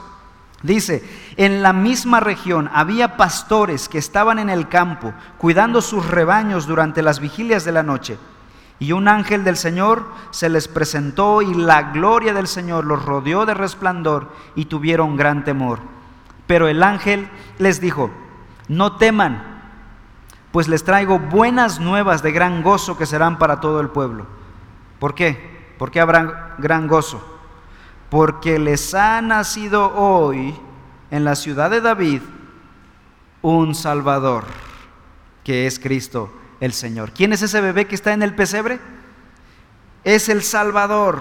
Dice, 0.62 1.02
en 1.37 1.62
la 1.62 1.73
misma 1.73 2.21
región 2.21 2.71
había 2.73 3.16
pastores 3.16 3.88
que 3.88 3.99
estaban 3.99 4.38
en 4.38 4.49
el 4.49 4.69
campo 4.69 5.12
cuidando 5.38 5.81
sus 5.83 6.09
rebaños 6.09 6.66
durante 6.66 7.02
las 7.02 7.19
vigilias 7.19 7.64
de 7.64 7.73
la 7.73 7.83
noche. 7.83 8.16
Y 8.78 8.92
un 8.92 9.09
ángel 9.09 9.45
del 9.45 9.57
Señor 9.57 10.07
se 10.31 10.49
les 10.49 10.69
presentó 10.69 11.42
y 11.42 11.54
la 11.54 11.92
gloria 11.92 12.33
del 12.33 12.47
Señor 12.47 12.85
los 12.85 13.04
rodeó 13.04 13.45
de 13.45 13.54
resplandor 13.54 14.33
y 14.54 14.66
tuvieron 14.66 15.16
gran 15.16 15.45
temor. 15.45 15.81
Pero 16.47 16.69
el 16.69 16.83
ángel 16.83 17.28
les 17.59 17.81
dijo, 17.81 18.11
no 18.69 18.97
teman, 18.97 19.42
pues 20.52 20.69
les 20.69 20.85
traigo 20.85 21.19
buenas 21.19 21.81
nuevas 21.81 22.23
de 22.23 22.33
gran 22.33 22.62
gozo 22.62 22.97
que 22.97 23.07
serán 23.07 23.38
para 23.38 23.61
todo 23.61 23.81
el 23.81 23.88
pueblo. 23.88 24.26
¿Por 24.99 25.14
qué? 25.14 25.75
¿Por 25.78 25.90
qué 25.90 26.00
habrá 26.00 26.54
gran 26.59 26.87
gozo? 26.87 27.32
Porque 28.12 28.59
les 28.59 28.92
ha 28.92 29.23
nacido 29.23 29.90
hoy 29.95 30.54
en 31.11 31.25
la 31.25 31.35
ciudad 31.35 31.71
de 31.71 31.81
David 31.81 32.21
un 33.40 33.75
Salvador, 33.75 34.45
que 35.42 35.66
es 35.66 35.78
Cristo 35.78 36.31
el 36.61 36.75
Señor. 36.75 37.12
¿Quién 37.12 37.33
es 37.33 37.40
ese 37.40 37.62
bebé 37.62 37.87
que 37.87 37.95
está 37.95 38.12
en 38.12 38.23
el 38.23 38.35
pesebre? 38.35 38.81
Es 40.04 40.28
el 40.28 40.42
Salvador. 40.42 41.21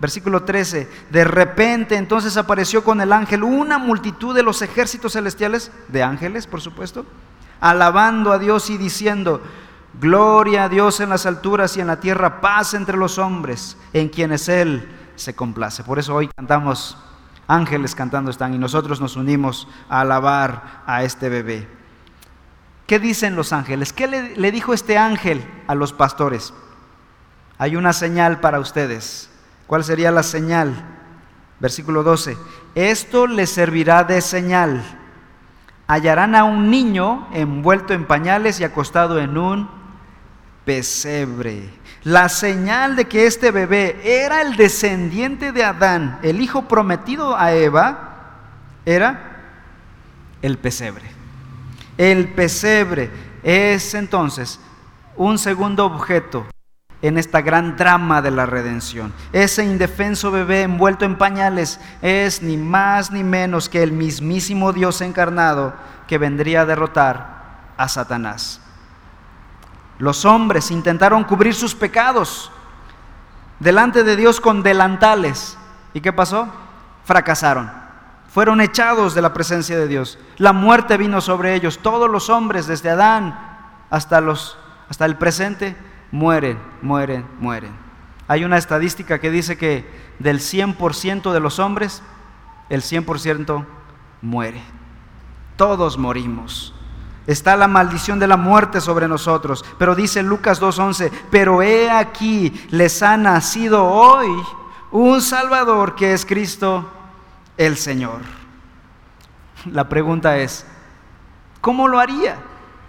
Versículo 0.00 0.42
13. 0.42 0.88
De 1.08 1.22
repente 1.22 1.94
entonces 1.94 2.36
apareció 2.36 2.82
con 2.82 3.00
el 3.00 3.12
ángel 3.12 3.44
una 3.44 3.78
multitud 3.78 4.34
de 4.34 4.42
los 4.42 4.60
ejércitos 4.60 5.12
celestiales, 5.12 5.70
de 5.86 6.02
ángeles 6.02 6.48
por 6.48 6.60
supuesto, 6.60 7.06
alabando 7.60 8.32
a 8.32 8.40
Dios 8.40 8.70
y 8.70 8.76
diciendo, 8.76 9.40
Gloria 10.00 10.64
a 10.64 10.68
Dios 10.68 10.98
en 10.98 11.10
las 11.10 11.26
alturas 11.26 11.76
y 11.76 11.80
en 11.80 11.86
la 11.86 12.00
tierra, 12.00 12.40
paz 12.40 12.74
entre 12.74 12.96
los 12.96 13.18
hombres, 13.18 13.76
en 13.92 14.08
quienes 14.08 14.48
Él 14.48 14.88
se 15.16 15.34
complace. 15.34 15.84
Por 15.84 15.98
eso 15.98 16.14
hoy 16.14 16.28
cantamos, 16.36 16.96
ángeles 17.46 17.94
cantando 17.94 18.30
están 18.30 18.54
y 18.54 18.58
nosotros 18.58 19.00
nos 19.00 19.16
unimos 19.16 19.68
a 19.88 20.00
alabar 20.00 20.82
a 20.86 21.02
este 21.04 21.28
bebé. 21.28 21.68
¿Qué 22.86 22.98
dicen 22.98 23.34
los 23.36 23.52
ángeles? 23.52 23.92
¿Qué 23.92 24.06
le, 24.06 24.52
dijo 24.52 24.74
este 24.74 24.98
ángel 24.98 25.44
a 25.66 25.74
los 25.74 25.92
pastores? 25.92 26.52
hay 27.58 27.76
una 27.76 27.92
señal 27.92 28.40
para 28.40 28.60
ustedes. 28.60 29.30
¿Cuál 29.66 29.84
sería 29.84 30.10
la 30.10 30.22
señal? 30.22 30.74
Versículo 31.60 32.02
12. 32.02 32.36
Esto 32.74 33.26
les 33.26 33.50
servirá 33.50 34.04
de 34.04 34.20
señal. 34.20 34.82
Hallarán 35.86 36.34
a 36.34 36.44
un 36.44 36.70
niño 36.70 37.28
envuelto 37.32 37.94
en 37.94 38.06
pañales 38.06 38.60
y 38.60 38.64
acostado 38.64 39.18
en 39.18 39.38
un 39.38 39.70
pesebre. 40.64 41.70
La 42.04 42.28
señal 42.28 42.96
de 42.96 43.06
que 43.06 43.26
este 43.26 43.50
bebé 43.50 43.98
era 44.04 44.42
el 44.42 44.56
descendiente 44.56 45.52
de 45.52 45.64
Adán, 45.64 46.18
el 46.22 46.42
hijo 46.42 46.68
prometido 46.68 47.34
a 47.34 47.54
Eva, 47.54 48.10
era 48.84 49.40
el 50.42 50.58
pesebre. 50.58 51.04
El 51.96 52.28
pesebre 52.28 53.10
es 53.42 53.94
entonces 53.94 54.60
un 55.16 55.38
segundo 55.38 55.86
objeto 55.86 56.46
en 57.00 57.16
esta 57.16 57.40
gran 57.40 57.76
drama 57.76 58.20
de 58.20 58.30
la 58.30 58.44
redención. 58.44 59.12
Ese 59.32 59.64
indefenso 59.64 60.30
bebé 60.30 60.62
envuelto 60.62 61.06
en 61.06 61.16
pañales 61.16 61.80
es 62.02 62.42
ni 62.42 62.58
más 62.58 63.10
ni 63.10 63.24
menos 63.24 63.70
que 63.70 63.82
el 63.82 63.92
mismísimo 63.92 64.74
Dios 64.74 65.00
encarnado 65.00 65.72
que 66.06 66.18
vendría 66.18 66.62
a 66.62 66.66
derrotar 66.66 67.72
a 67.78 67.88
Satanás. 67.88 68.60
Los 70.04 70.26
hombres 70.26 70.70
intentaron 70.70 71.24
cubrir 71.24 71.54
sus 71.54 71.74
pecados 71.74 72.52
delante 73.58 74.04
de 74.04 74.16
Dios 74.16 74.38
con 74.38 74.62
delantales. 74.62 75.56
¿Y 75.94 76.02
qué 76.02 76.12
pasó? 76.12 76.46
Fracasaron. 77.04 77.72
Fueron 78.28 78.60
echados 78.60 79.14
de 79.14 79.22
la 79.22 79.32
presencia 79.32 79.78
de 79.78 79.88
Dios. 79.88 80.18
La 80.36 80.52
muerte 80.52 80.98
vino 80.98 81.22
sobre 81.22 81.54
ellos. 81.54 81.78
Todos 81.78 82.10
los 82.10 82.28
hombres, 82.28 82.66
desde 82.66 82.90
Adán 82.90 83.38
hasta, 83.88 84.20
los, 84.20 84.58
hasta 84.90 85.06
el 85.06 85.16
presente, 85.16 85.74
mueren, 86.12 86.58
mueren, 86.82 87.24
mueren. 87.40 87.72
Hay 88.28 88.44
una 88.44 88.58
estadística 88.58 89.20
que 89.20 89.30
dice 89.30 89.56
que 89.56 89.90
del 90.18 90.40
100% 90.40 91.32
de 91.32 91.40
los 91.40 91.58
hombres, 91.58 92.02
el 92.68 92.82
100% 92.82 93.64
muere. 94.20 94.60
Todos 95.56 95.96
morimos. 95.96 96.74
Está 97.26 97.56
la 97.56 97.68
maldición 97.68 98.18
de 98.18 98.26
la 98.26 98.36
muerte 98.36 98.80
sobre 98.80 99.08
nosotros. 99.08 99.64
Pero 99.78 99.94
dice 99.94 100.22
Lucas 100.22 100.60
2.11, 100.60 101.10
pero 101.30 101.62
he 101.62 101.90
aquí, 101.90 102.52
les 102.70 103.02
ha 103.02 103.16
nacido 103.16 103.84
hoy 103.84 104.28
un 104.90 105.22
Salvador 105.22 105.94
que 105.94 106.12
es 106.12 106.26
Cristo 106.26 106.90
el 107.56 107.76
Señor. 107.76 108.20
La 109.70 109.88
pregunta 109.88 110.36
es, 110.36 110.66
¿cómo 111.60 111.88
lo 111.88 111.98
haría? 111.98 112.36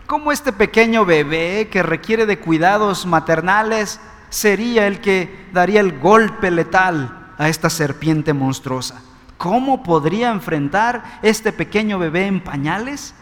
¿Cómo 0.05 0.31
este 0.31 0.51
pequeño 0.51 1.05
bebé 1.05 1.69
que 1.71 1.81
requiere 1.81 2.25
de 2.25 2.39
cuidados 2.39 3.05
maternales 3.05 3.99
sería 4.29 4.85
el 4.85 4.99
que 4.99 5.47
daría 5.53 5.79
el 5.79 5.99
golpe 5.99 6.51
letal 6.51 7.33
a 7.37 7.47
esta 7.47 7.69
serpiente 7.69 8.33
monstruosa? 8.33 9.01
¿Cómo 9.37 9.81
podría 9.81 10.29
enfrentar 10.29 11.19
este 11.21 11.53
pequeño 11.53 11.97
bebé 11.97 12.27
en 12.27 12.41
pañales 12.41 13.15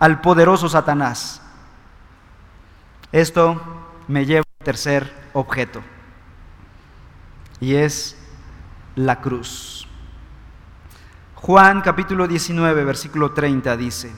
al 0.00 0.20
poderoso 0.20 0.68
Satanás? 0.68 1.40
Esto 3.12 3.60
me 4.08 4.26
lleva 4.26 4.42
al 4.60 4.64
tercer 4.64 5.30
objeto 5.32 5.80
y 7.60 7.74
es 7.74 8.16
la 8.96 9.20
cruz. 9.20 9.86
Juan 11.36 11.80
capítulo 11.80 12.26
19, 12.26 12.84
versículo 12.84 13.32
30 13.32 13.76
dice, 13.76 14.12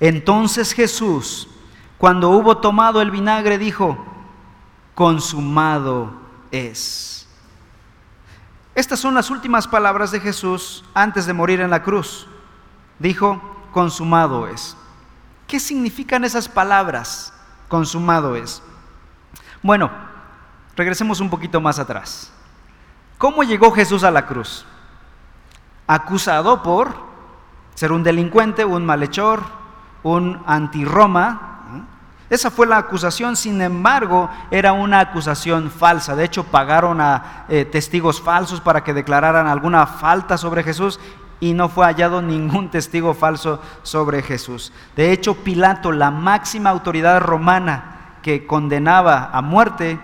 entonces 0.00 0.72
Jesús, 0.72 1.48
cuando 1.96 2.30
hubo 2.30 2.58
tomado 2.58 3.00
el 3.00 3.10
vinagre, 3.12 3.56
dijo, 3.56 4.04
consumado 4.94 6.12
es. 6.50 7.28
Estas 8.74 8.98
son 8.98 9.14
las 9.14 9.30
últimas 9.30 9.68
palabras 9.68 10.10
de 10.10 10.18
Jesús 10.18 10.84
antes 10.94 11.26
de 11.26 11.32
morir 11.34 11.60
en 11.60 11.70
la 11.70 11.82
cruz. 11.82 12.26
Dijo, 12.98 13.40
consumado 13.72 14.46
es. 14.46 14.76
¿Qué 15.48 15.58
significan 15.58 16.24
esas 16.24 16.48
palabras? 16.48 17.32
Consumado 17.68 18.36
es. 18.36 18.62
Bueno, 19.62 19.90
regresemos 20.76 21.20
un 21.20 21.28
poquito 21.28 21.60
más 21.60 21.78
atrás. 21.78 22.32
¿Cómo 23.18 23.42
llegó 23.42 23.70
Jesús 23.72 24.04
a 24.04 24.10
la 24.10 24.26
cruz? 24.26 24.64
Acusado 25.86 26.62
por 26.62 26.94
ser 27.74 27.92
un 27.92 28.02
delincuente, 28.02 28.64
un 28.64 28.84
malhechor, 28.84 29.42
un 30.02 30.42
anti-Roma. 30.46 31.48
Esa 32.30 32.50
fue 32.50 32.66
la 32.66 32.78
acusación, 32.78 33.36
sin 33.36 33.60
embargo, 33.60 34.30
era 34.50 34.72
una 34.72 35.00
acusación 35.00 35.70
falsa. 35.70 36.16
De 36.16 36.24
hecho, 36.24 36.44
pagaron 36.44 37.00
a 37.00 37.44
eh, 37.48 37.66
testigos 37.66 38.22
falsos 38.22 38.60
para 38.60 38.82
que 38.82 38.94
declararan 38.94 39.46
alguna 39.46 39.86
falta 39.86 40.38
sobre 40.38 40.62
Jesús 40.62 40.98
y 41.42 41.54
no 41.54 41.68
fue 41.68 41.86
hallado 41.86 42.22
ningún 42.22 42.70
testigo 42.70 43.14
falso 43.14 43.60
sobre 43.82 44.22
Jesús. 44.22 44.72
De 44.94 45.10
hecho, 45.10 45.34
Pilato, 45.34 45.90
la 45.90 46.12
máxima 46.12 46.70
autoridad 46.70 47.20
romana 47.20 48.18
que 48.22 48.46
condenaba 48.46 49.28
a 49.32 49.42
muerte 49.42 49.98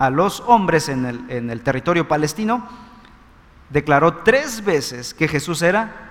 a 0.00 0.10
los 0.10 0.42
hombres 0.48 0.88
en 0.88 1.04
el, 1.06 1.60
territorio 1.62 2.08
palestino, 2.08 2.66
declaró 3.68 4.16
tres 4.24 4.64
veces 4.64 5.14
que 5.14 5.28
Jesús 5.28 5.62
era 5.62 6.10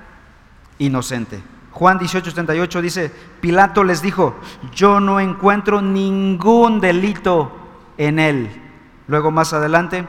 inocente. 0.77 1.43
Juan 1.71 1.99
18:38 1.99 2.79
dice, 2.79 3.13
Pilato 3.41 3.83
les 3.83 4.01
dijo, 4.01 4.39
yo 4.73 5.01
no 5.01 5.19
encuentro 5.19 5.81
ningún 5.81 6.79
delito 6.79 7.51
en 7.97 8.17
él. 8.17 8.61
Luego 9.07 9.29
más 9.29 9.51
adelante, 9.51 10.07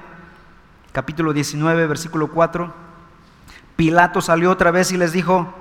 capítulo 0.92 1.32
19, 1.32 1.88
versículo 1.88 2.28
4, 2.28 2.89
Pilato 3.80 4.20
salió 4.20 4.50
otra 4.50 4.70
vez 4.70 4.92
y 4.92 4.98
les 4.98 5.10
dijo, 5.10 5.54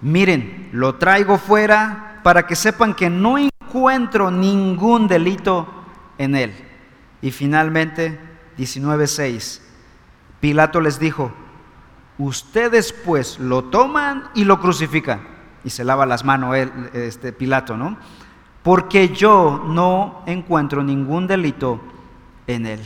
miren, 0.00 0.70
lo 0.72 0.94
traigo 0.94 1.36
fuera 1.36 2.18
para 2.22 2.46
que 2.46 2.56
sepan 2.56 2.94
que 2.94 3.10
no 3.10 3.36
encuentro 3.36 4.30
ningún 4.30 5.06
delito 5.06 5.68
en 6.16 6.34
él. 6.34 6.54
Y 7.20 7.30
finalmente, 7.30 8.18
19:6, 8.56 9.60
Pilato 10.40 10.80
les 10.80 10.98
dijo, 10.98 11.30
ustedes 12.16 12.94
pues 13.04 13.38
lo 13.38 13.64
toman 13.64 14.30
y 14.34 14.44
lo 14.44 14.60
crucifican 14.60 15.28
y 15.62 15.68
se 15.68 15.84
lava 15.84 16.06
las 16.06 16.24
manos 16.24 16.56
él, 16.56 16.72
este 16.94 17.34
Pilato, 17.34 17.76
¿no? 17.76 17.98
Porque 18.62 19.10
yo 19.10 19.62
no 19.66 20.22
encuentro 20.24 20.82
ningún 20.82 21.26
delito 21.26 21.82
en 22.46 22.64
él. 22.64 22.80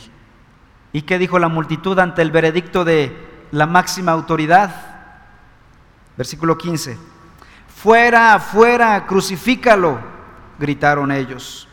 ¿Y 0.91 1.03
qué 1.03 1.19
dijo 1.19 1.39
la 1.39 1.47
multitud 1.47 1.97
ante 1.99 2.21
el 2.21 2.31
veredicto 2.31 2.83
de 2.83 3.31
la 3.53 3.67
máxima 3.67 4.11
autoridad? 4.11 4.73
Versículo 6.17 6.57
15. 6.57 6.97
Fuera, 7.67 8.39
fuera, 8.39 9.05
crucifícalo, 9.05 9.99
gritaron 10.57 11.11
ellos. 11.11 11.67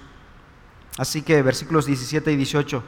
Así 0.98 1.22
que 1.22 1.40
versículos 1.40 1.86
17 1.86 2.32
y 2.32 2.36
18. 2.36 2.84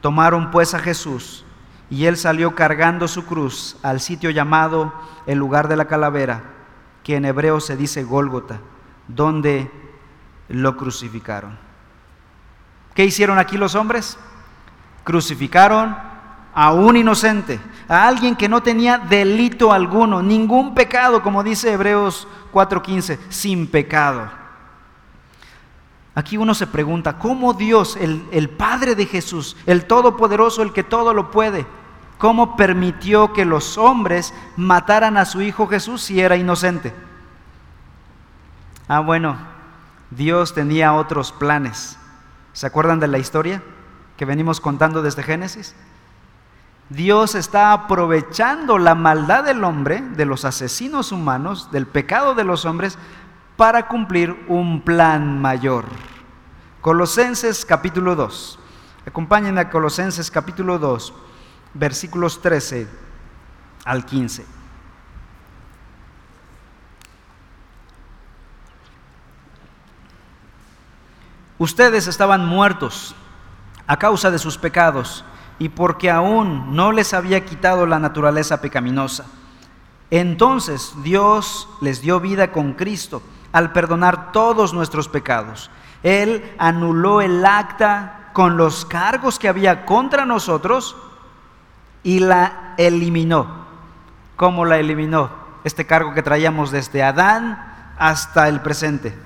Tomaron 0.00 0.50
pues 0.50 0.72
a 0.72 0.78
Jesús 0.78 1.44
y 1.90 2.06
él 2.06 2.16
salió 2.16 2.54
cargando 2.54 3.06
su 3.06 3.26
cruz 3.26 3.76
al 3.82 4.00
sitio 4.00 4.30
llamado 4.30 4.94
el 5.26 5.38
lugar 5.38 5.68
de 5.68 5.76
la 5.76 5.84
calavera 5.84 6.42
que 7.04 7.16
en 7.16 7.26
hebreo 7.26 7.60
se 7.60 7.76
dice 7.76 8.02
Gólgota, 8.02 8.60
donde 9.08 9.70
lo 10.48 10.78
crucificaron. 10.78 11.58
¿Qué 12.94 13.04
hicieron 13.04 13.38
aquí 13.38 13.58
los 13.58 13.74
hombres? 13.74 14.16
Crucificaron 15.04 15.94
a 16.54 16.72
un 16.72 16.96
inocente, 16.96 17.60
a 17.92 18.08
alguien 18.08 18.36
que 18.36 18.48
no 18.48 18.62
tenía 18.62 18.96
delito 18.96 19.70
alguno, 19.70 20.22
ningún 20.22 20.74
pecado, 20.74 21.22
como 21.22 21.42
dice 21.42 21.72
Hebreos 21.72 22.26
4:15, 22.50 23.18
sin 23.28 23.66
pecado. 23.66 24.30
Aquí 26.14 26.38
uno 26.38 26.54
se 26.54 26.66
pregunta, 26.66 27.18
¿cómo 27.18 27.52
Dios, 27.52 27.98
el, 28.00 28.48
Padre 28.48 28.94
de 28.94 29.04
Jesús, 29.04 29.58
el 29.66 29.84
Todopoderoso, 29.84 30.62
el 30.62 30.72
que 30.72 30.82
todo 30.82 31.12
lo 31.12 31.30
puede, 31.30 31.66
cómo 32.16 32.56
permitió 32.56 33.34
que 33.34 33.44
los 33.44 33.76
hombres 33.76 34.32
mataran 34.56 35.18
a 35.18 35.26
su 35.26 35.42
hijo 35.42 35.66
Jesús 35.66 36.00
si 36.00 36.18
era 36.18 36.36
inocente. 36.36 36.94
Ah, 38.88 39.00
bueno, 39.00 39.36
Dios 40.10 40.54
tenía 40.54 40.94
otros 40.94 41.30
planes. 41.30 41.98
¿Se 42.54 42.66
acuerdan 42.66 43.00
de 43.00 43.08
la 43.08 43.18
historia 43.18 43.62
que 44.16 44.24
venimos 44.24 44.60
contando 44.60 45.02
desde 45.02 45.22
Génesis? 45.22 45.74
Dios 46.88 47.34
está 47.34 47.72
aprovechando 47.72 48.78
la 48.78 48.94
maldad 48.94 49.44
del 49.44 49.64
hombre, 49.64 50.00
de 50.00 50.26
los 50.26 50.44
asesinos 50.44 51.10
humanos, 51.12 51.70
del 51.70 51.86
pecado 51.86 52.34
de 52.34 52.44
los 52.44 52.64
hombres, 52.64 52.98
para 53.56 53.88
cumplir 53.88 54.44
un 54.48 54.82
plan 54.82 55.40
mayor. 55.40 55.84
Colosenses 56.80 57.64
capítulo 57.64 58.14
2. 58.14 58.58
Acompáñenme 59.06 59.60
a 59.60 59.70
Colosenses 59.70 60.30
capítulo 60.30 60.78
2 60.78 61.14
versículos 61.74 62.40
13 62.40 62.86
al 63.84 64.04
15. 64.04 64.44
Ustedes 71.58 72.08
estaban 72.08 72.44
muertos 72.44 73.14
a 73.86 73.96
causa 73.96 74.30
de 74.30 74.38
sus 74.38 74.58
pecados 74.58 75.24
y 75.62 75.68
porque 75.68 76.10
aún 76.10 76.74
no 76.74 76.90
les 76.90 77.14
había 77.14 77.44
quitado 77.44 77.86
la 77.86 78.00
naturaleza 78.00 78.60
pecaminosa. 78.60 79.26
Entonces 80.10 80.92
Dios 81.04 81.68
les 81.80 82.00
dio 82.00 82.18
vida 82.18 82.50
con 82.50 82.72
Cristo 82.72 83.22
al 83.52 83.70
perdonar 83.70 84.32
todos 84.32 84.74
nuestros 84.74 85.08
pecados. 85.08 85.70
Él 86.02 86.52
anuló 86.58 87.20
el 87.20 87.46
acta 87.46 88.30
con 88.32 88.56
los 88.56 88.84
cargos 88.84 89.38
que 89.38 89.48
había 89.48 89.86
contra 89.86 90.26
nosotros 90.26 90.96
y 92.02 92.18
la 92.18 92.74
eliminó. 92.76 93.64
¿Cómo 94.34 94.64
la 94.64 94.78
eliminó? 94.78 95.30
Este 95.62 95.86
cargo 95.86 96.12
que 96.12 96.24
traíamos 96.24 96.72
desde 96.72 97.04
Adán 97.04 97.94
hasta 98.00 98.48
el 98.48 98.62
presente. 98.62 99.16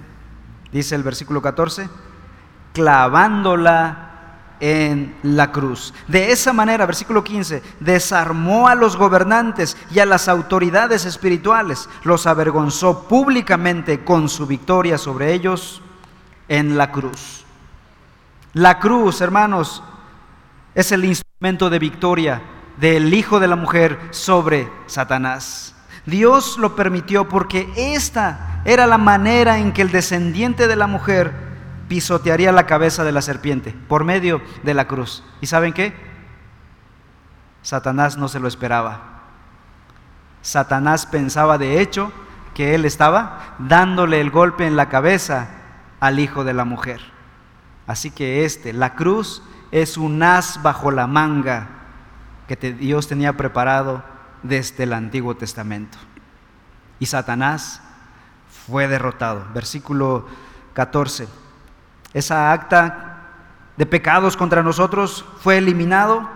Dice 0.70 0.96
el 0.96 1.02
versículo 1.02 1.40
14, 1.40 1.88
clavándola 2.74 4.05
en 4.60 5.14
la 5.22 5.52
cruz. 5.52 5.92
De 6.08 6.32
esa 6.32 6.52
manera, 6.52 6.86
versículo 6.86 7.22
15, 7.22 7.62
desarmó 7.80 8.68
a 8.68 8.74
los 8.74 8.96
gobernantes 8.96 9.76
y 9.90 9.98
a 9.98 10.06
las 10.06 10.28
autoridades 10.28 11.04
espirituales, 11.04 11.88
los 12.04 12.26
avergonzó 12.26 13.06
públicamente 13.08 14.04
con 14.04 14.28
su 14.28 14.46
victoria 14.46 14.98
sobre 14.98 15.32
ellos 15.32 15.82
en 16.48 16.76
la 16.78 16.90
cruz. 16.90 17.44
La 18.52 18.78
cruz, 18.78 19.20
hermanos, 19.20 19.82
es 20.74 20.92
el 20.92 21.04
instrumento 21.04 21.68
de 21.70 21.78
victoria 21.78 22.42
del 22.78 23.12
Hijo 23.12 23.40
de 23.40 23.48
la 23.48 23.56
Mujer 23.56 23.98
sobre 24.10 24.70
Satanás. 24.86 25.74
Dios 26.06 26.56
lo 26.58 26.76
permitió 26.76 27.28
porque 27.28 27.68
esta 27.76 28.62
era 28.64 28.86
la 28.86 28.98
manera 28.98 29.58
en 29.58 29.72
que 29.72 29.82
el 29.82 29.90
descendiente 29.90 30.68
de 30.68 30.76
la 30.76 30.86
mujer 30.86 31.45
pisotearía 31.88 32.52
la 32.52 32.66
cabeza 32.66 33.04
de 33.04 33.12
la 33.12 33.22
serpiente 33.22 33.74
por 33.88 34.04
medio 34.04 34.42
de 34.62 34.74
la 34.74 34.86
cruz. 34.86 35.22
¿Y 35.40 35.46
saben 35.46 35.72
qué? 35.72 35.94
Satanás 37.62 38.16
no 38.16 38.28
se 38.28 38.40
lo 38.40 38.48
esperaba. 38.48 39.22
Satanás 40.42 41.06
pensaba 41.06 41.58
de 41.58 41.80
hecho 41.80 42.12
que 42.54 42.74
él 42.74 42.84
estaba 42.84 43.56
dándole 43.58 44.20
el 44.20 44.30
golpe 44.30 44.66
en 44.66 44.76
la 44.76 44.88
cabeza 44.88 45.48
al 46.00 46.18
hijo 46.18 46.44
de 46.44 46.54
la 46.54 46.64
mujer. 46.64 47.00
Así 47.86 48.10
que 48.10 48.44
este, 48.44 48.72
la 48.72 48.94
cruz, 48.94 49.42
es 49.70 49.96
un 49.96 50.22
as 50.22 50.62
bajo 50.62 50.90
la 50.90 51.06
manga 51.06 51.68
que 52.46 52.56
Dios 52.56 53.08
tenía 53.08 53.36
preparado 53.36 54.04
desde 54.42 54.84
el 54.84 54.92
Antiguo 54.92 55.36
Testamento. 55.36 55.98
Y 56.98 57.06
Satanás 57.06 57.82
fue 58.66 58.88
derrotado. 58.88 59.44
Versículo 59.52 60.26
14 60.74 61.45
esa 62.12 62.52
acta 62.52 63.18
de 63.76 63.86
pecados 63.86 64.36
contra 64.36 64.62
nosotros 64.62 65.24
fue 65.40 65.58
eliminado, 65.58 66.28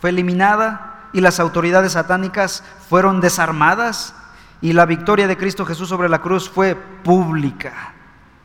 fue 0.00 0.10
eliminada 0.10 1.08
y 1.12 1.20
las 1.20 1.40
autoridades 1.40 1.92
satánicas 1.92 2.64
fueron 2.88 3.20
desarmadas 3.20 4.14
y 4.60 4.72
la 4.72 4.86
victoria 4.86 5.26
de 5.26 5.36
Cristo 5.36 5.64
Jesús 5.64 5.88
sobre 5.88 6.08
la 6.08 6.20
cruz 6.20 6.48
fue 6.48 6.74
pública, 6.74 7.94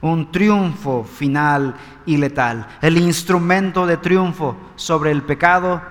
un 0.01 0.31
triunfo 0.31 1.03
final 1.03 1.75
y 2.05 2.17
letal. 2.17 2.67
El 2.81 2.97
instrumento 2.97 3.85
de 3.85 3.97
triunfo 3.97 4.55
sobre 4.75 5.11
el 5.11 5.23
pecado 5.23 5.81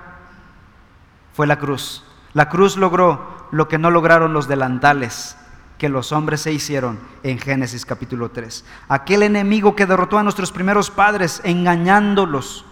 fue 1.33 1.47
la 1.47 1.59
cruz. 1.59 2.05
La 2.33 2.49
cruz 2.49 2.77
logró 2.77 3.49
lo 3.51 3.68
que 3.68 3.79
no 3.79 3.90
lograron 3.90 4.33
los 4.33 4.49
delantales 4.49 5.37
que 5.78 5.88
los 5.88 6.12
hombres 6.12 6.40
se 6.40 6.52
hicieron 6.52 6.98
en 7.22 7.38
Génesis 7.38 7.84
capítulo 7.84 8.30
3. 8.30 8.64
Aquel 8.88 9.22
enemigo 9.22 9.74
que 9.74 9.87
derrotó 9.87 10.18
a 10.18 10.22
nuestros 10.22 10.52
primeros 10.52 10.90
padres 10.90 11.40
engañándolos, 11.44 12.64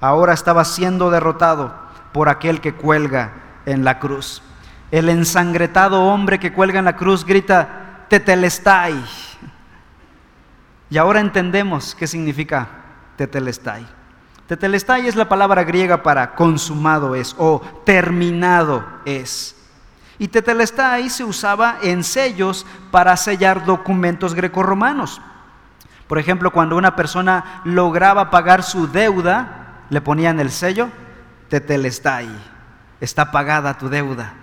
ahora 0.00 0.32
estaba 0.32 0.64
siendo 0.64 1.10
derrotado 1.10 1.74
por 2.12 2.28
aquel 2.28 2.60
que 2.60 2.74
cuelga 2.74 3.32
en 3.66 3.84
la 3.84 3.98
cruz. 3.98 4.42
El 4.90 5.08
ensangretado 5.08 6.02
hombre 6.02 6.38
que 6.38 6.52
cuelga 6.52 6.78
en 6.78 6.84
la 6.84 6.96
cruz 6.96 7.24
grita, 7.24 8.06
tetelestai. 8.08 9.02
Y 10.90 10.98
ahora 10.98 11.20
entendemos 11.20 11.94
qué 11.94 12.06
significa 12.06 12.68
tetelestai. 13.16 13.86
Tetelestai 14.46 15.06
es 15.06 15.16
la 15.16 15.28
palabra 15.28 15.64
griega 15.64 16.02
para 16.02 16.34
consumado 16.34 17.14
es 17.14 17.34
o 17.38 17.62
terminado 17.86 18.84
es. 19.06 19.56
Y 20.18 20.28
tetelestai 20.28 21.10
se 21.10 21.24
usaba 21.24 21.78
en 21.82 22.04
sellos 22.04 22.66
para 22.90 23.16
sellar 23.16 23.64
documentos 23.64 24.34
grecorromanos. 24.34 25.20
Por 26.06 26.18
ejemplo, 26.18 26.50
cuando 26.50 26.76
una 26.76 26.94
persona 26.94 27.62
lograba 27.64 28.30
pagar 28.30 28.62
su 28.62 28.86
deuda, 28.86 29.84
le 29.88 30.00
ponían 30.00 30.40
el 30.40 30.50
sello 30.50 30.90
tetelestai. 31.48 32.28
Está 33.00 33.30
pagada 33.30 33.76
tu 33.76 33.88
deuda. 33.88 34.34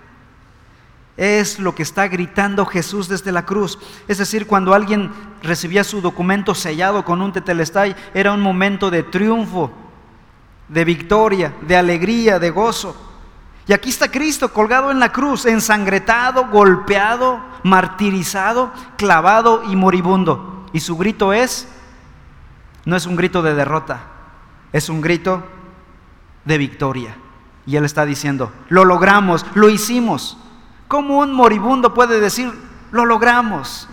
Es 1.16 1.58
lo 1.58 1.74
que 1.74 1.82
está 1.82 2.08
gritando 2.08 2.64
Jesús 2.64 3.08
desde 3.08 3.32
la 3.32 3.44
cruz. 3.44 3.78
Es 4.06 4.18
decir, 4.18 4.46
cuando 4.46 4.74
alguien 4.74 5.10
recibía 5.42 5.84
su 5.84 6.00
documento 6.00 6.54
sellado 6.54 7.04
con 7.04 7.20
un 7.20 7.32
tetelestai, 7.32 7.96
era 8.14 8.32
un 8.32 8.40
momento 8.40 8.90
de 8.90 9.02
triunfo, 9.02 9.72
de 10.68 10.84
victoria, 10.84 11.52
de 11.62 11.76
alegría, 11.76 12.38
de 12.38 12.50
gozo. 12.50 13.09
Y 13.70 13.72
aquí 13.72 13.88
está 13.90 14.10
Cristo 14.10 14.52
colgado 14.52 14.90
en 14.90 14.98
la 14.98 15.12
cruz, 15.12 15.46
ensangretado, 15.46 16.48
golpeado, 16.48 17.40
martirizado, 17.62 18.72
clavado 18.96 19.62
y 19.62 19.76
moribundo. 19.76 20.66
Y 20.72 20.80
su 20.80 20.96
grito 20.96 21.32
es, 21.32 21.68
no 22.84 22.96
es 22.96 23.06
un 23.06 23.14
grito 23.14 23.42
de 23.42 23.54
derrota, 23.54 24.00
es 24.72 24.88
un 24.88 25.00
grito 25.00 25.44
de 26.44 26.58
victoria. 26.58 27.16
Y 27.64 27.76
Él 27.76 27.84
está 27.84 28.04
diciendo, 28.04 28.52
lo 28.70 28.84
logramos, 28.84 29.46
lo 29.54 29.68
hicimos. 29.68 30.36
¿Cómo 30.88 31.20
un 31.20 31.32
moribundo 31.32 31.94
puede 31.94 32.18
decir, 32.18 32.52
lo 32.90 33.06
logramos? 33.06 33.88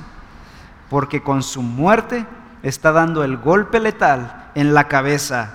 Porque 0.90 1.22
con 1.22 1.44
su 1.44 1.62
muerte 1.62 2.26
está 2.64 2.92
dando 2.92 3.24
el 3.24 3.38
golpe 3.38 3.80
letal 3.80 4.50
en 4.56 4.74
la 4.74 4.88
cabeza 4.88 5.54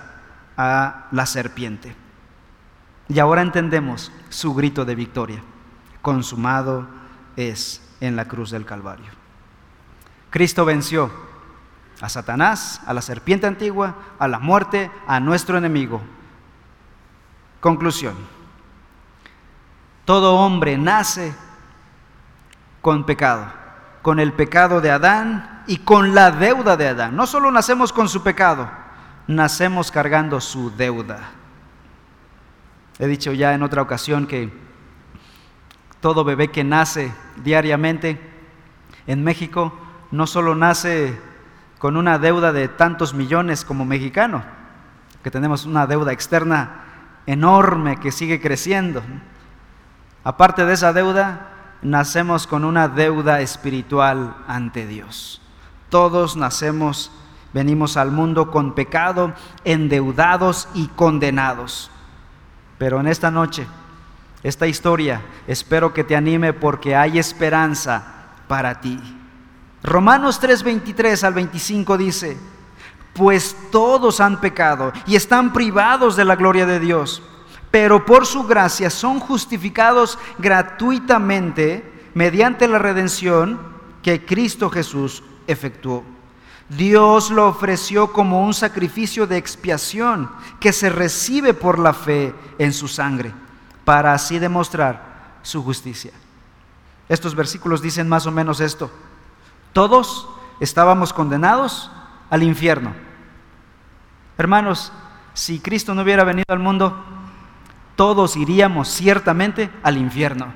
a 0.57 1.09
la 1.11 1.27
serpiente. 1.27 2.02
Y 3.09 3.19
ahora 3.19 3.43
entendemos 3.43 4.13
su 4.29 4.55
grito 4.55 4.85
de 4.85 4.95
victoria. 4.95 5.43
Consumado 6.01 6.87
es 7.37 7.83
en 8.01 8.17
la 8.17 8.27
cruz 8.27 8.51
del 8.51 8.65
Calvario. 8.65 9.11
Cristo 10.31 10.65
venció 10.65 11.11
a 12.01 12.09
Satanás, 12.09 12.81
a 12.87 12.95
la 12.95 13.03
serpiente 13.03 13.47
antigua, 13.47 13.95
a 14.19 14.27
la 14.27 14.39
muerte, 14.39 14.91
a 15.07 15.21
nuestro 15.21 15.59
enemigo. 15.59 16.01
Conclusión. 17.61 18.15
Todo 20.05 20.35
hombre 20.37 20.77
nace 20.77 21.33
con 22.81 23.07
pecado, 23.07 23.47
con 24.03 24.19
el 24.19 24.33
pecado 24.33 24.81
de 24.81 24.91
Adán 24.91 25.63
y 25.69 25.79
con 25.79 26.15
la 26.15 26.33
deuda 26.33 26.77
de 26.77 26.89
Adán. 26.89 27.15
No 27.15 27.27
solo 27.27 27.53
nacemos 27.53 27.93
con 27.93 28.09
su 28.09 28.23
pecado, 28.25 28.69
nacemos 29.29 29.93
cargando 29.93 30.41
su 30.41 30.75
deuda. 30.75 31.31
He 32.99 33.07
dicho 33.07 33.33
ya 33.33 33.55
en 33.55 33.63
otra 33.63 33.83
ocasión 33.83 34.27
que 34.27 34.53
todo 36.01 36.25
bebé 36.25 36.49
que 36.49 36.65
nace 36.65 37.13
diariamente 37.43 38.21
en 39.07 39.25
México 39.25 39.73
no 40.11 40.27
solo 40.27 40.55
nace 40.55 41.19
con 41.79 41.97
una 41.97 42.19
deuda 42.19 42.53
de 42.53 42.69
tantos 42.69 43.15
millones 43.15 43.65
como 43.65 43.85
mexicano, 43.85 44.45
que 45.23 45.31
tenemos 45.31 45.65
una 45.65 45.87
deuda 45.87 46.13
externa 46.13 46.85
enorme 47.27 47.99
que 47.99 48.13
sigue 48.13 48.41
creciendo. 48.41 49.03
Aparte 50.23 50.65
de 50.65 50.75
esa 50.75 50.93
deuda, 50.93 51.49
nacemos 51.83 52.47
con 52.47 52.65
una 52.65 52.89
deuda 52.89 53.41
espiritual 53.41 54.37
ante 54.47 54.87
Dios. 54.87 55.41
Todos 55.89 56.37
nacemos, 56.37 57.11
venimos 57.53 57.97
al 57.97 58.13
mundo 58.13 58.51
con 58.51 58.75
pecado, 58.75 59.35
endeudados 59.65 60.69
y 60.75 60.87
condenados. 60.89 61.91
Pero 62.83 62.99
en 62.99 63.07
esta 63.07 63.31
noche, 63.31 63.65
esta 64.43 64.67
historia, 64.67 65.23
espero 65.47 65.95
que 65.95 66.03
te 66.03 66.17
anime 66.17 66.53
porque 66.53 66.97
hay 66.97 67.17
esperanza 67.17 68.03
para 68.49 68.81
ti. 68.81 68.99
Romanos 69.85 70.41
3:23 70.41 71.23
al 71.23 71.33
25 71.33 71.97
dice, 71.97 72.37
pues 73.13 73.57
todos 73.71 74.21
han 74.21 74.41
pecado 74.41 74.93
y 75.07 75.15
están 75.15 75.53
privados 75.53 76.17
de 76.17 76.25
la 76.25 76.35
gloria 76.35 76.67
de 76.67 76.81
Dios, 76.81 77.23
pero 77.71 78.05
por 78.05 78.27
su 78.27 78.49
gracia 78.49 78.91
son 78.91 79.21
justificados 79.21 80.19
gratuitamente 80.39 82.09
mediante 82.15 82.67
la 82.67 82.81
redención 82.81 83.61
que 84.03 84.27
Cristo 84.27 84.69
Jesús 84.71 85.23
efectuó. 85.47 86.03
Dios 86.77 87.31
lo 87.31 87.49
ofreció 87.49 88.13
como 88.13 88.45
un 88.45 88.55
sacrificio 88.55 89.27
de 89.27 89.37
expiación 89.37 90.31
que 90.59 90.73
se 90.73 90.89
recibe 90.89 91.53
por 91.53 91.79
la 91.79 91.93
fe 91.93 92.35
en 92.59 92.73
su 92.73 92.89
sangre, 92.89 93.35
para 93.85 94.15
así 94.15 94.39
demostrar 94.39 95.39
su 95.43 95.63
justicia. 95.63 96.13
Estos 97.09 97.35
versículos 97.35 97.83
dicen 97.83 98.09
más 98.09 98.27
o 98.27 98.31
menos 98.31 98.61
esto. 98.61 98.91
Todos 99.73 100.29
estábamos 100.61 101.13
condenados 101.13 101.91
al 102.31 102.43
infierno. 102.43 102.95
Hermanos, 104.39 104.93
Si 105.35 105.61
Cristo 105.61 105.95
no 105.95 106.03
hubiera 106.03 106.25
venido 106.25 106.45
al 106.49 106.59
mundo, 106.59 107.03
todos 107.97 108.37
iríamos 108.37 108.89
ciertamente 108.89 109.71
al 109.83 109.97
infierno. 109.97 110.53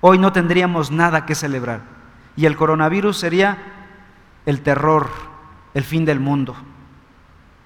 Hoy 0.00 0.18
no 0.18 0.32
tendríamos 0.32 0.90
nada 0.90 1.24
que 1.24 1.36
celebrar. 1.36 1.82
Y 2.36 2.46
el 2.46 2.56
coronavirus 2.56 3.16
sería 3.16 3.75
el 4.46 4.62
terror, 4.62 5.10
el 5.74 5.84
fin 5.84 6.04
del 6.04 6.20
mundo. 6.20 6.56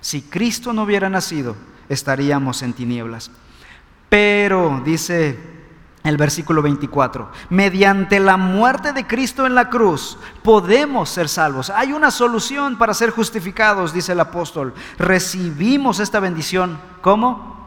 Si 0.00 0.22
Cristo 0.22 0.72
no 0.72 0.82
hubiera 0.82 1.08
nacido, 1.08 1.54
estaríamos 1.88 2.62
en 2.62 2.72
tinieblas. 2.72 3.30
Pero, 4.08 4.82
dice 4.84 5.38
el 6.02 6.16
versículo 6.16 6.62
24, 6.62 7.30
mediante 7.50 8.18
la 8.20 8.38
muerte 8.38 8.94
de 8.94 9.06
Cristo 9.06 9.46
en 9.46 9.54
la 9.54 9.68
cruz 9.68 10.18
podemos 10.42 11.10
ser 11.10 11.28
salvos. 11.28 11.68
Hay 11.68 11.92
una 11.92 12.10
solución 12.10 12.78
para 12.78 12.94
ser 12.94 13.10
justificados, 13.10 13.92
dice 13.92 14.12
el 14.12 14.20
apóstol. 14.20 14.72
Recibimos 14.98 16.00
esta 16.00 16.18
bendición. 16.18 16.80
¿Cómo? 17.02 17.58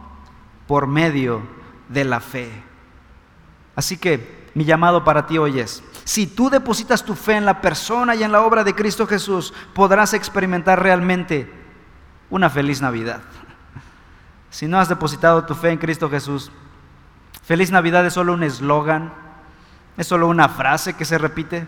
Por 0.68 0.88
medio 0.88 1.44
de 1.90 2.06
la 2.06 2.20
fe. 2.20 2.52
Así 3.76 3.98
que 3.98 4.50
mi 4.56 4.66
llamado 4.66 5.04
para 5.04 5.28
ti 5.28 5.38
hoy 5.38 5.60
es, 5.60 5.84
si 6.04 6.28
tú 6.28 6.50
depositas 6.50 7.04
tu 7.04 7.16
fe 7.16 7.36
en 7.36 7.46
la 7.46 7.62
persona 7.62 8.16
y 8.16 8.24
en 8.24 8.32
la 8.32 8.42
obra 8.42 8.64
de 8.64 8.76
Cristo 8.76 9.08
Jesús, 9.08 9.54
podrás 9.74 10.14
experimentar 10.14 10.82
realmente 10.82 11.52
una 12.30 12.50
feliz 12.50 12.82
Navidad. 12.82 13.22
Si 14.50 14.68
no 14.68 14.80
has 14.80 14.88
depositado 14.88 15.46
tu 15.46 15.56
fe 15.56 15.72
en 15.72 15.80
Cristo 15.80 16.12
Jesús, 16.12 16.52
feliz 17.42 17.72
Navidad 17.72 18.06
es 18.06 18.14
solo 18.14 18.34
un 18.34 18.44
eslogan, 18.44 19.12
es 19.98 20.06
solo 20.06 20.28
una 20.28 20.48
frase 20.48 20.94
que 20.94 21.06
se 21.06 21.18
repite, 21.18 21.66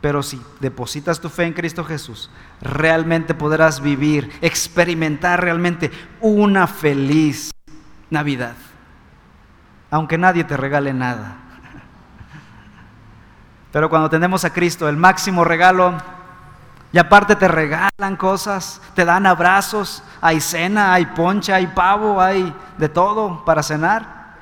pero 0.00 0.22
si 0.22 0.40
depositas 0.60 1.20
tu 1.20 1.28
fe 1.28 1.44
en 1.44 1.52
Cristo 1.52 1.84
Jesús, 1.84 2.30
realmente 2.62 3.34
podrás 3.34 3.82
vivir, 3.82 4.32
experimentar 4.40 5.42
realmente 5.42 5.90
una 6.22 6.66
feliz 6.66 7.50
Navidad, 8.08 8.56
aunque 9.90 10.16
nadie 10.16 10.44
te 10.44 10.56
regale 10.56 10.94
nada. 10.94 11.41
Pero 13.72 13.88
cuando 13.88 14.10
tenemos 14.10 14.44
a 14.44 14.52
Cristo, 14.52 14.88
el 14.88 14.96
máximo 14.96 15.44
regalo, 15.44 15.94
y 16.92 16.98
aparte 16.98 17.34
te 17.36 17.48
regalan 17.48 18.16
cosas, 18.18 18.80
te 18.94 19.06
dan 19.06 19.26
abrazos, 19.26 20.02
hay 20.20 20.40
cena, 20.40 20.92
hay 20.92 21.06
poncha, 21.06 21.54
hay 21.56 21.66
pavo, 21.68 22.20
hay 22.20 22.54
de 22.76 22.88
todo 22.90 23.44
para 23.46 23.62
cenar. 23.62 24.36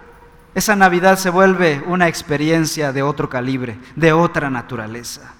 Esa 0.53 0.75
Navidad 0.75 1.16
se 1.16 1.31
vuelve 1.31 1.83
una 1.87 2.09
experiencia 2.09 2.93
de 2.93 3.05
otro 3.05 3.31
calibre, 3.31 3.79
de 3.95 4.12
otra 4.12 4.51
naturaleza. 4.51 5.33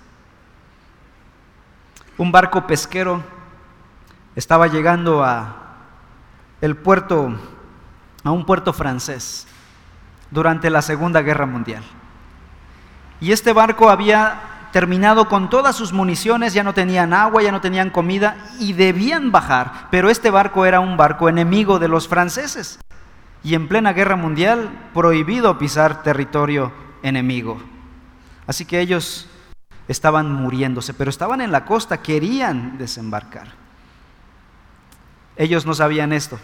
Un 2.16 2.31
barco 2.31 2.64
pesquero 2.64 3.24
estaba 4.37 4.68
llegando 4.68 5.24
a 5.24 5.57
el 6.61 6.76
puerto 6.76 7.35
a 8.22 8.31
un 8.31 8.44
puerto 8.44 8.72
francés 8.72 9.46
durante 10.31 10.70
la 10.70 10.83
Segunda 10.83 11.22
Guerra 11.22 11.46
Mundial. 11.46 11.83
Y 13.20 13.33
este 13.33 13.52
barco 13.52 13.90
había 13.90 14.68
terminado 14.72 15.28
con 15.28 15.50
todas 15.50 15.76
sus 15.76 15.92
municiones, 15.92 16.54
ya 16.54 16.64
no 16.64 16.72
tenían 16.72 17.12
agua, 17.12 17.42
ya 17.42 17.52
no 17.52 17.61
tenían 17.61 17.90
comida 17.90 18.37
y 18.59 18.72
debían 18.72 19.30
bajar. 19.30 19.88
Pero 19.90 20.09
este 20.09 20.30
barco 20.30 20.64
era 20.64 20.80
un 20.80 20.96
barco 20.96 21.28
enemigo 21.28 21.78
de 21.78 21.88
los 21.88 22.09
franceses. 22.09 22.78
Y 23.42 23.54
en 23.54 23.68
plena 23.68 23.92
guerra 23.92 24.16
mundial, 24.16 24.70
prohibido 24.94 25.59
pisar 25.59 26.02
territorio 26.02 26.72
enemigo. 27.02 27.61
Así 28.46 28.64
que 28.64 28.80
ellos 28.80 29.28
estaban 29.88 30.33
muriéndose, 30.33 30.94
pero 30.94 31.11
estaban 31.11 31.40
en 31.40 31.52
la 31.52 31.64
costa, 31.64 32.02
querían 32.02 32.78
desembarcar. 32.78 33.48
Ellos 35.37 35.66
no 35.66 35.74
sabían 35.74 36.12
esto, 36.12 36.38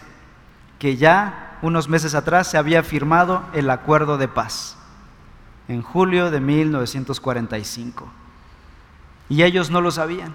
que 0.79 0.97
ya 0.97 1.57
unos 1.61 1.87
meses 1.87 2.15
atrás 2.15 2.49
se 2.49 2.57
había 2.57 2.83
firmado 2.83 3.45
el 3.53 3.69
acuerdo 3.69 4.17
de 4.17 4.27
paz 4.27 4.76
en 5.67 5.81
julio 5.81 6.31
de 6.31 6.39
1945. 6.39 8.07
Y 9.29 9.43
ellos 9.43 9.69
no 9.69 9.81
lo 9.81 9.91
sabían. 9.91 10.33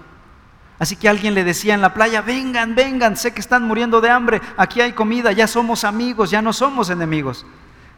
Así 0.78 0.96
que 0.96 1.08
alguien 1.08 1.34
le 1.34 1.44
decía 1.44 1.74
en 1.74 1.80
la 1.80 1.94
playa, 1.94 2.22
vengan, 2.22 2.74
vengan, 2.74 3.16
sé 3.16 3.32
que 3.32 3.40
están 3.40 3.64
muriendo 3.64 4.00
de 4.00 4.10
hambre, 4.10 4.42
aquí 4.56 4.80
hay 4.80 4.92
comida, 4.92 5.30
ya 5.30 5.46
somos 5.46 5.84
amigos, 5.84 6.30
ya 6.30 6.42
no 6.42 6.52
somos 6.52 6.90
enemigos. 6.90 7.46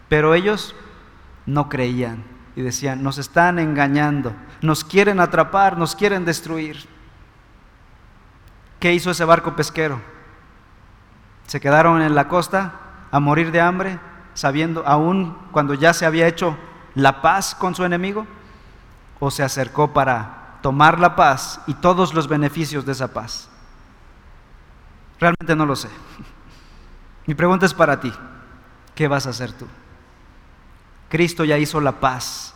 Pero 0.09 0.35
ellos 0.35 0.75
no 1.47 1.69
creían 1.69 2.25
y 2.57 2.63
decían, 2.63 3.03
nos 3.03 3.19
están 3.19 3.59
engañando, 3.59 4.35
nos 4.61 4.85
quieren 4.85 5.19
atrapar, 5.19 5.79
nos 5.79 5.97
quieren 5.97 6.25
destruir. 6.25 6.87
¿Qué 8.81 8.93
hizo 8.93 9.11
ese 9.11 9.25
barco 9.25 9.57
pesquero? 9.57 10.01
Se 11.47 11.61
quedaron 11.61 12.03
en 12.03 12.15
la 12.15 12.29
costa 12.29 12.75
a 13.11 13.19
morir 13.19 13.51
de 13.51 13.61
hambre, 13.61 13.99
sabiendo, 14.35 14.87
aún 14.87 15.39
cuando 15.53 15.73
ya 15.73 15.95
se 15.95 16.05
había 16.05 16.27
hecho 16.27 16.57
la 16.95 17.23
paz 17.23 17.55
con 17.55 17.75
su 17.75 17.85
enemigo 17.85 18.27
o 19.21 19.31
se 19.31 19.43
acercó 19.43 19.93
para 19.93 20.59
tomar 20.63 21.01
la 21.01 21.17
paz 21.17 21.61
y 21.67 21.75
todos 21.75 22.15
los 22.15 22.29
beneficios 22.29 22.87
de 22.87 22.93
esa 22.93 23.13
paz? 23.13 23.49
Realmente 25.19 25.57
no 25.57 25.67
lo 25.67 25.77
sé. 25.77 25.89
Mi 27.27 27.35
pregunta 27.35 27.67
es 27.67 27.75
para 27.75 28.01
ti. 28.01 28.13
¿Qué 28.95 29.09
vas 29.09 29.27
a 29.27 29.31
hacer 29.31 29.53
tú? 29.53 29.67
Cristo 31.09 31.45
ya 31.45 31.59
hizo 31.59 31.81
la 31.81 32.01
paz 32.01 32.55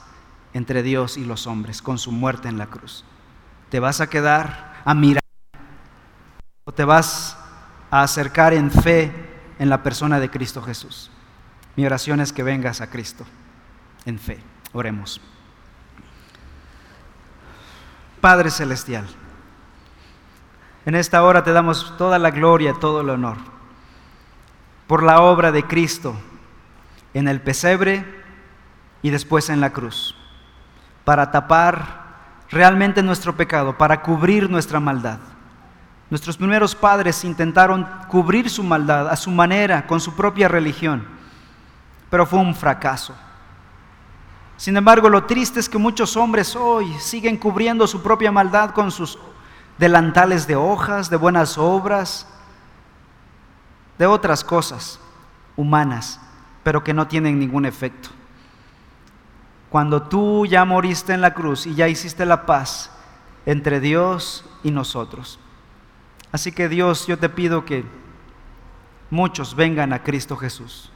entre 0.53 0.83
Dios 0.83 1.16
y 1.16 1.24
los 1.24 1.46
hombres 1.46 1.83
con 1.83 1.98
su 1.98 2.12
muerte 2.12 2.48
en 2.48 2.59
la 2.59 2.66
cruz. 2.66 3.05
¿Te 3.70 3.81
vas 3.81 4.01
a 4.01 4.09
quedar 4.09 4.83
a 4.85 4.94
mirar 4.94 5.22
o 6.64 6.72
te 6.72 6.85
vas 6.85 7.37
a 7.90 8.03
acercar 8.03 8.55
en 8.55 8.70
fe 8.70 9.12
en 9.59 9.68
la 9.68 9.83
persona 9.83 10.20
de 10.20 10.31
Cristo 10.31 10.62
Jesús? 10.62 11.11
Mi 11.77 11.87
oración 11.87 12.20
es 12.20 12.33
que 12.33 12.42
vengas 12.42 12.81
a 12.81 12.90
Cristo 12.90 13.24
en 14.04 14.18
fe. 14.18 14.38
Oremos. 14.72 15.20
Padre 18.20 18.50
Celestial, 18.50 19.06
en 20.84 20.94
esta 20.94 21.22
hora 21.22 21.44
te 21.44 21.52
damos 21.52 21.96
toda 21.96 22.18
la 22.18 22.30
gloria, 22.30 22.74
todo 22.74 23.00
el 23.00 23.11
honor 23.11 23.37
por 24.88 25.02
la 25.02 25.20
obra 25.20 25.52
de 25.52 25.64
Cristo 25.64 26.16
en 27.14 27.28
el 27.28 27.40
pesebre 27.40 28.04
y 29.02 29.11
después 29.11 29.50
en 29.50 29.61
la 29.61 29.70
cruz, 29.70 30.16
para 31.04 31.30
tapar 31.30 32.06
realmente 32.50 33.02
nuestro 33.02 33.37
pecado, 33.37 33.76
para 33.76 34.02
cubrir 34.02 34.50
nuestra 34.50 34.80
maldad. 34.80 35.18
Nuestros 36.11 36.38
primeros 36.38 36.74
padres 36.74 37.22
intentaron 37.22 37.87
cubrir 38.08 38.48
su 38.48 38.64
maldad 38.64 39.08
a 39.08 39.16
su 39.16 39.30
manera, 39.30 39.87
con 39.87 40.00
su 40.00 40.16
propia 40.16 40.48
religión, 40.48 41.06
pero 42.08 42.24
fue 42.24 42.38
un 42.38 42.54
fracaso. 42.54 43.14
Sin 44.59 44.77
embargo, 44.77 45.09
lo 45.09 45.23
triste 45.23 45.61
es 45.61 45.68
que 45.68 45.79
muchos 45.79 46.16
hombres 46.16 46.57
hoy 46.57 46.92
siguen 46.99 47.37
cubriendo 47.37 47.87
su 47.87 48.03
propia 48.03 48.33
maldad 48.33 48.73
con 48.73 48.90
sus 48.90 49.16
delantales 49.79 50.49
de 50.49 50.57
hojas, 50.57 51.09
de 51.09 51.16
buenas 51.16 51.57
obras, 51.57 52.27
de 53.99 54.07
otras 54.07 54.42
cosas 54.42 54.99
humanas, 55.57 56.21
pero 56.64 56.83
que 56.83 56.92
no 56.92 57.07
tienen 57.07 57.38
ningún 57.38 57.66
efecto. 57.66 58.09
Cuando 59.71 60.03
tú 60.03 60.44
ya 60.44 60.64
moriste 60.64 61.12
en 61.12 61.21
la 61.21 61.35
cruz 61.35 61.64
y 61.64 61.77
ya 61.77 61.87
hiciste 61.87 62.27
la 62.27 62.44
paz 62.44 62.90
entre 63.47 63.79
Dios 63.79 64.44
y 64.64 64.73
nosotros. 64.73 65.38
Así 66.33 66.51
que 66.51 66.68
Dios, 66.68 67.07
yo 67.07 67.16
te 67.16 67.29
pido 67.29 67.64
que 67.64 67.85
muchos 69.09 69.55
vengan 69.55 69.92
a 69.92 70.03
Cristo 70.03 70.37
Jesús 70.37 70.90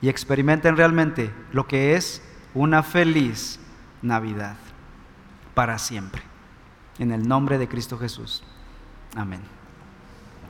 y 0.00 0.08
experimenten 0.08 0.76
realmente 0.76 1.32
lo 1.52 1.68
que 1.68 1.94
es 1.94 2.22
una 2.54 2.82
feliz 2.82 3.58
Navidad 4.02 4.56
para 5.54 5.78
siempre. 5.78 6.22
En 6.98 7.12
el 7.12 7.26
nombre 7.26 7.58
de 7.58 7.68
Cristo 7.68 7.98
Jesús. 7.98 8.42
Amén. 9.14 9.40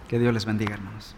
Que 0.08 0.18
Dios 0.18 0.34
les 0.34 0.44
bendiga, 0.44 0.74
hermanos. 0.74 1.14